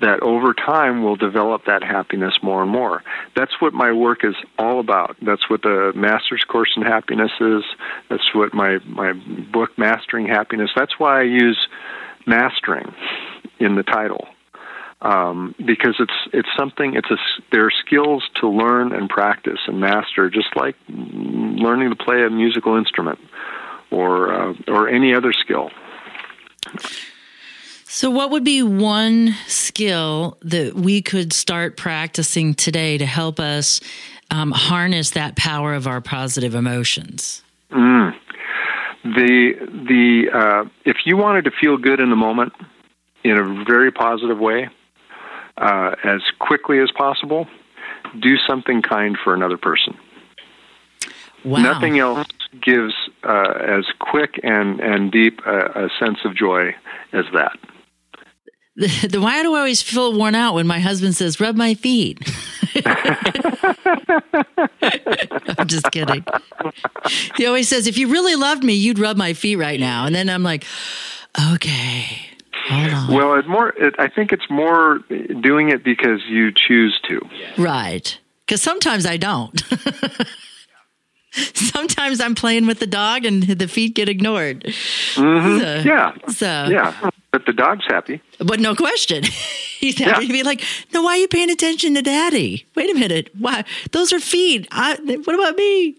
that 0.00 0.20
over 0.22 0.52
time 0.52 1.02
will 1.02 1.16
develop 1.16 1.62
that 1.66 1.82
happiness 1.82 2.34
more 2.42 2.62
and 2.62 2.70
more. 2.70 3.02
That's 3.36 3.52
what 3.60 3.72
my 3.72 3.92
work 3.92 4.24
is 4.24 4.34
all 4.58 4.80
about. 4.80 5.16
That's 5.22 5.48
what 5.48 5.62
the 5.62 5.92
master's 5.94 6.44
course 6.44 6.70
in 6.76 6.82
happiness 6.82 7.30
is. 7.40 7.62
That's 8.10 8.34
what 8.34 8.52
my 8.54 8.78
my 8.86 9.12
book 9.52 9.70
Mastering 9.78 10.26
Happiness. 10.26 10.70
That's 10.76 10.98
why 10.98 11.20
I 11.20 11.22
use 11.22 11.58
mastering 12.26 12.92
in 13.58 13.76
the 13.76 13.82
title. 13.82 14.26
Um, 15.00 15.54
because 15.58 15.96
it's 15.98 16.28
it's 16.32 16.48
something 16.56 16.94
it's 16.96 17.10
a 17.10 17.16
there 17.52 17.66
are 17.66 17.72
skills 17.84 18.24
to 18.40 18.48
learn 18.48 18.92
and 18.92 19.08
practice 19.08 19.58
and 19.66 19.78
master 19.78 20.30
just 20.30 20.56
like 20.56 20.76
learning 20.88 21.90
to 21.90 21.96
play 21.96 22.24
a 22.24 22.30
musical 22.30 22.76
instrument 22.76 23.18
or 23.90 24.32
uh, 24.32 24.54
or 24.66 24.88
any 24.88 25.14
other 25.14 25.32
skill. 25.32 25.70
So, 27.94 28.10
what 28.10 28.32
would 28.32 28.42
be 28.42 28.60
one 28.60 29.36
skill 29.46 30.36
that 30.42 30.74
we 30.74 31.00
could 31.00 31.32
start 31.32 31.76
practicing 31.76 32.52
today 32.54 32.98
to 32.98 33.06
help 33.06 33.38
us 33.38 33.80
um, 34.32 34.50
harness 34.50 35.10
that 35.10 35.36
power 35.36 35.74
of 35.74 35.86
our 35.86 36.00
positive 36.00 36.56
emotions? 36.56 37.44
Mm. 37.70 38.12
The 39.04 39.54
the 39.60 40.24
uh, 40.34 40.68
if 40.84 40.96
you 41.06 41.16
wanted 41.16 41.44
to 41.44 41.52
feel 41.52 41.76
good 41.76 42.00
in 42.00 42.10
the 42.10 42.16
moment 42.16 42.52
in 43.22 43.38
a 43.38 43.64
very 43.64 43.92
positive 43.92 44.40
way, 44.40 44.68
uh, 45.56 45.94
as 46.02 46.20
quickly 46.40 46.80
as 46.80 46.90
possible, 46.98 47.46
do 48.20 48.36
something 48.38 48.82
kind 48.82 49.16
for 49.22 49.34
another 49.34 49.56
person. 49.56 49.96
Wow. 51.44 51.62
Nothing 51.62 52.00
else 52.00 52.26
gives 52.60 52.94
uh, 53.22 53.52
as 53.60 53.84
quick 54.00 54.40
and 54.42 54.80
and 54.80 55.12
deep 55.12 55.42
a, 55.46 55.84
a 55.84 55.88
sense 56.00 56.18
of 56.24 56.34
joy 56.34 56.74
as 57.12 57.26
that. 57.32 57.56
The, 58.84 59.08
the, 59.08 59.20
why 59.20 59.40
do 59.44 59.54
I 59.54 59.58
always 59.58 59.82
feel 59.82 60.12
worn 60.12 60.34
out 60.34 60.54
when 60.56 60.66
my 60.66 60.80
husband 60.80 61.14
says, 61.14 61.38
rub 61.38 61.54
my 61.54 61.74
feet? 61.74 62.18
I'm 65.56 65.68
just 65.68 65.88
kidding. 65.92 66.24
He 67.36 67.46
always 67.46 67.68
says, 67.68 67.86
if 67.86 67.96
you 67.96 68.08
really 68.08 68.34
loved 68.34 68.64
me, 68.64 68.72
you'd 68.72 68.98
rub 68.98 69.16
my 69.16 69.32
feet 69.32 69.56
right 69.56 69.78
now. 69.78 70.06
And 70.06 70.14
then 70.14 70.28
I'm 70.28 70.42
like, 70.42 70.64
okay, 71.52 72.04
hold 72.66 72.92
on. 72.92 73.14
Well, 73.14 73.34
it's 73.34 73.46
more, 73.46 73.68
it, 73.68 73.94
I 74.00 74.08
think 74.08 74.32
it's 74.32 74.50
more 74.50 74.98
doing 75.40 75.68
it 75.68 75.84
because 75.84 76.22
you 76.28 76.50
choose 76.50 77.00
to. 77.08 77.20
Right. 77.56 78.18
Because 78.44 78.60
sometimes 78.60 79.06
I 79.06 79.18
don't. 79.18 79.62
sometimes 81.54 82.20
I'm 82.20 82.34
playing 82.34 82.66
with 82.66 82.80
the 82.80 82.88
dog 82.88 83.24
and 83.24 83.44
the 83.44 83.68
feet 83.68 83.94
get 83.94 84.08
ignored. 84.08 84.64
Mm-hmm. 84.64 85.58
So, 85.60 85.82
yeah. 85.88 86.12
So, 86.28 86.66
yeah. 86.70 87.10
But 87.44 87.56
the 87.56 87.62
dog's 87.62 87.84
happy. 87.86 88.22
But 88.38 88.60
no 88.60 88.74
question. 88.74 89.24
He's 89.78 89.98
happy 89.98 90.22
yeah. 90.22 90.28
to 90.28 90.32
be 90.32 90.42
like, 90.42 90.62
no, 90.92 91.02
why 91.02 91.12
are 91.12 91.16
you 91.16 91.28
paying 91.28 91.50
attention 91.50 91.94
to 91.94 92.02
daddy? 92.02 92.66
Wait 92.74 92.90
a 92.90 92.98
minute. 92.98 93.30
Why? 93.38 93.64
Those 93.92 94.12
are 94.12 94.20
feet. 94.20 94.66
I, 94.70 94.96
what 95.24 95.34
about 95.34 95.56
me? 95.56 95.96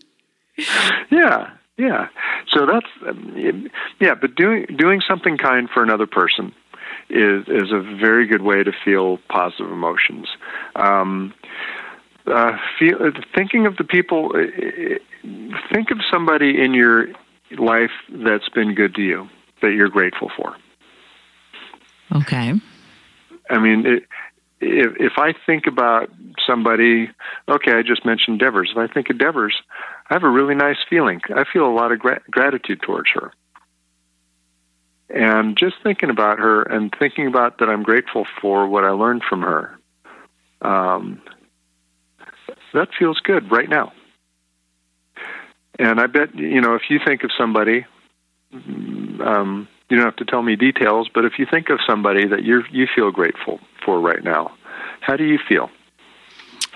Yeah. 1.12 1.52
Yeah. 1.78 2.08
So 2.48 2.66
that's, 2.66 2.88
um, 3.08 3.70
yeah, 4.00 4.16
but 4.16 4.36
doing, 4.36 4.66
doing 4.78 5.02
something 5.08 5.38
kind 5.38 5.70
for 5.70 5.84
another 5.84 6.08
person 6.08 6.54
is, 7.10 7.44
is 7.48 7.72
a 7.72 7.82
very 8.00 8.26
good 8.28 8.42
way 8.42 8.64
to 8.64 8.72
feel 8.84 9.20
positive 9.30 9.72
emotions. 9.72 10.28
Um, 10.76 11.34
uh, 12.26 12.54
feel, 12.80 12.98
thinking 13.36 13.68
of 13.68 13.76
the 13.78 13.84
people, 13.84 14.32
uh, 14.34 14.98
think 15.72 15.92
of 15.92 16.00
somebody 16.12 16.62
in 16.62 16.74
your 16.74 17.08
life 17.58 17.92
that's 18.10 18.50
been 18.50 18.74
good 18.74 18.96
to 18.96 19.02
you, 19.02 19.30
that 19.62 19.74
you're 19.74 19.90
grateful 19.90 20.32
for. 20.36 20.56
Okay. 22.14 22.54
I 23.50 23.60
mean, 23.60 23.86
it, 23.86 24.04
if 24.62 24.94
if 25.00 25.14
I 25.18 25.34
think 25.46 25.68
about 25.68 26.10
somebody, 26.46 27.10
okay, 27.50 27.74
I 27.74 27.82
just 27.82 28.06
mentioned 28.06 28.40
Devers. 28.40 28.72
If 28.72 28.78
I 28.78 28.92
think 28.92 29.10
of 29.10 29.18
Devers, 29.18 29.56
I 30.10 30.14
have 30.14 30.24
a 30.24 30.30
really 30.30 30.56
nice 30.56 30.78
feeling. 30.90 31.22
I 31.36 31.44
feel 31.52 31.66
a 31.66 31.74
lot 31.74 31.92
of 31.92 32.00
gra- 32.00 32.22
gratitude 32.30 32.82
towards 32.82 33.10
her. 33.14 33.32
And 35.10 35.56
just 35.58 35.76
thinking 35.84 36.10
about 36.10 36.40
her 36.40 36.64
and 36.64 36.94
thinking 36.98 37.28
about 37.28 37.60
that 37.60 37.70
I'm 37.70 37.84
grateful 37.84 38.26
for 38.42 38.68
what 38.68 38.84
I 38.84 38.90
learned 38.90 39.22
from 39.30 39.42
her, 39.42 39.78
um, 40.62 41.22
that 42.74 42.90
feels 42.98 43.20
good 43.20 43.52
right 43.52 43.70
now. 43.70 43.94
And 45.78 46.00
I 46.00 46.08
bet, 46.08 46.36
you 46.36 46.62
know, 46.62 46.76
if 46.76 46.84
you 46.90 47.00
think 47.06 47.24
of 47.24 47.32
somebody, 47.38 47.86
um, 48.54 49.68
you 49.90 49.98
don't 49.98 50.06
have 50.06 50.16
to 50.18 50.26
tell 50.26 50.42
me 50.42 50.56
details, 50.56 51.10
but 51.14 51.26
if 51.26 51.34
you 51.38 51.46
think 51.50 51.70
of 51.70 51.80
somebody 51.88 52.28
that 52.28 52.44
you 52.44 52.64
you 52.72 52.88
feel 52.94 53.12
grateful 53.12 53.60
for 53.84 54.00
right 54.00 54.24
now, 54.24 54.56
how 55.02 55.16
do 55.16 55.24
you 55.24 55.40
feel? 55.48 55.70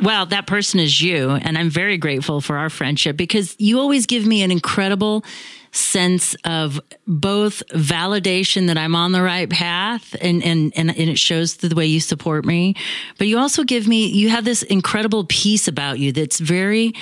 Well, 0.02 0.26
that 0.28 0.48
person 0.48 0.80
is 0.80 1.02
you, 1.02 1.32
and 1.32 1.58
I'm 1.58 1.70
very 1.70 1.98
grateful 1.98 2.40
for 2.40 2.58
our 2.58 2.70
friendship 2.70 3.18
because 3.18 3.56
you 3.60 3.80
always 3.80 4.06
give 4.06 4.26
me 4.26 4.44
an 4.44 4.52
incredible 4.52 5.26
sense 5.72 6.36
of 6.46 6.80
both 7.06 7.62
validation 7.70 8.68
that 8.68 8.78
I'm 8.78 8.96
on 8.96 9.12
the 9.12 9.22
right 9.22 9.50
path 9.50 10.16
and, 10.22 10.44
and, 10.44 10.74
and, 10.76 10.90
and 10.90 11.10
it 11.10 11.20
shows 11.20 11.58
the 11.58 11.76
way 11.76 11.86
you 11.86 12.00
support 12.00 12.46
me. 12.46 12.76
But 13.18 13.28
you 13.28 13.38
also 13.38 13.64
give 13.64 13.88
me, 13.88 14.08
you 14.08 14.30
have 14.30 14.46
this 14.46 14.64
incredible 14.64 15.26
peace 15.26 15.68
about 15.68 16.00
you 16.00 16.12
that's 16.12 16.40
very 16.40 16.94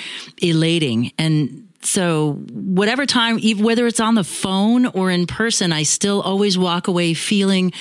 elating. 0.42 1.12
And 1.18 1.67
so 1.82 2.32
whatever 2.52 3.06
time 3.06 3.38
whether 3.58 3.86
it's 3.86 4.00
on 4.00 4.14
the 4.14 4.24
phone 4.24 4.86
or 4.86 5.10
in 5.10 5.26
person 5.26 5.72
i 5.72 5.82
still 5.82 6.20
always 6.22 6.58
walk 6.58 6.88
away 6.88 7.14
feeling 7.14 7.72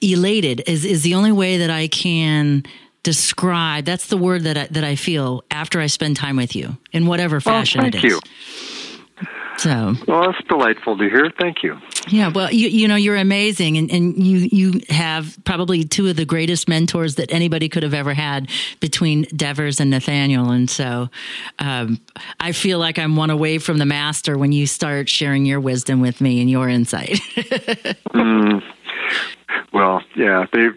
elated 0.00 0.62
is, 0.66 0.84
is 0.84 1.02
the 1.02 1.14
only 1.14 1.32
way 1.32 1.58
that 1.58 1.70
i 1.70 1.88
can 1.88 2.62
describe 3.02 3.84
that's 3.84 4.08
the 4.08 4.16
word 4.16 4.42
that 4.42 4.56
I, 4.56 4.66
that 4.70 4.84
I 4.84 4.94
feel 4.94 5.42
after 5.50 5.80
i 5.80 5.86
spend 5.86 6.16
time 6.16 6.36
with 6.36 6.54
you 6.54 6.76
in 6.92 7.06
whatever 7.06 7.40
fashion 7.40 7.80
thank 7.80 7.94
it 7.96 8.04
is 8.04 8.12
you. 8.12 8.20
So. 9.60 9.94
Well 10.08 10.22
that's 10.22 10.42
delightful 10.48 10.96
to 10.96 11.08
hear. 11.08 11.30
Thank 11.38 11.62
you. 11.62 11.78
Yeah 12.08 12.28
well 12.28 12.50
you, 12.50 12.68
you 12.68 12.88
know 12.88 12.96
you're 12.96 13.16
amazing 13.16 13.76
and, 13.76 13.90
and 13.90 14.16
you 14.16 14.48
you 14.50 14.80
have 14.88 15.38
probably 15.44 15.84
two 15.84 16.08
of 16.08 16.16
the 16.16 16.24
greatest 16.24 16.68
mentors 16.68 17.16
that 17.16 17.30
anybody 17.32 17.68
could 17.68 17.82
have 17.82 17.94
ever 17.94 18.14
had 18.14 18.48
between 18.80 19.22
devers 19.36 19.80
and 19.80 19.90
nathaniel 19.90 20.50
and 20.50 20.70
so 20.70 21.08
um, 21.58 22.00
i 22.40 22.52
feel 22.52 22.78
like 22.78 22.98
i'm 22.98 23.16
one 23.16 23.30
away 23.30 23.58
from 23.58 23.78
the 23.78 23.86
master 23.86 24.38
when 24.38 24.52
you 24.52 24.66
start 24.66 25.08
sharing 25.08 25.44
your 25.44 25.60
wisdom 25.60 26.00
with 26.00 26.20
me 26.20 26.40
and 26.40 26.50
your 26.50 26.68
insight. 26.68 27.20
Mm, 28.10 28.62
well 29.72 30.02
yeah 30.16 30.46
they 30.52 30.68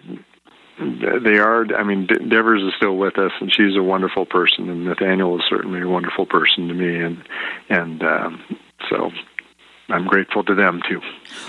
they 1.23 1.37
are. 1.37 1.65
I 1.75 1.83
mean, 1.83 2.07
Devers 2.07 2.63
is 2.63 2.73
still 2.77 2.97
with 2.97 3.17
us, 3.17 3.31
and 3.39 3.53
she's 3.53 3.75
a 3.77 3.83
wonderful 3.83 4.25
person, 4.25 4.69
and 4.69 4.85
Nathaniel 4.85 5.37
is 5.37 5.43
certainly 5.47 5.81
a 5.81 5.87
wonderful 5.87 6.25
person 6.25 6.67
to 6.67 6.73
me, 6.73 6.99
and 6.99 7.23
and 7.69 8.03
um, 8.03 8.41
so 8.89 9.11
I'm 9.89 10.07
grateful 10.07 10.43
to 10.45 10.55
them 10.55 10.81
too. 10.89 11.01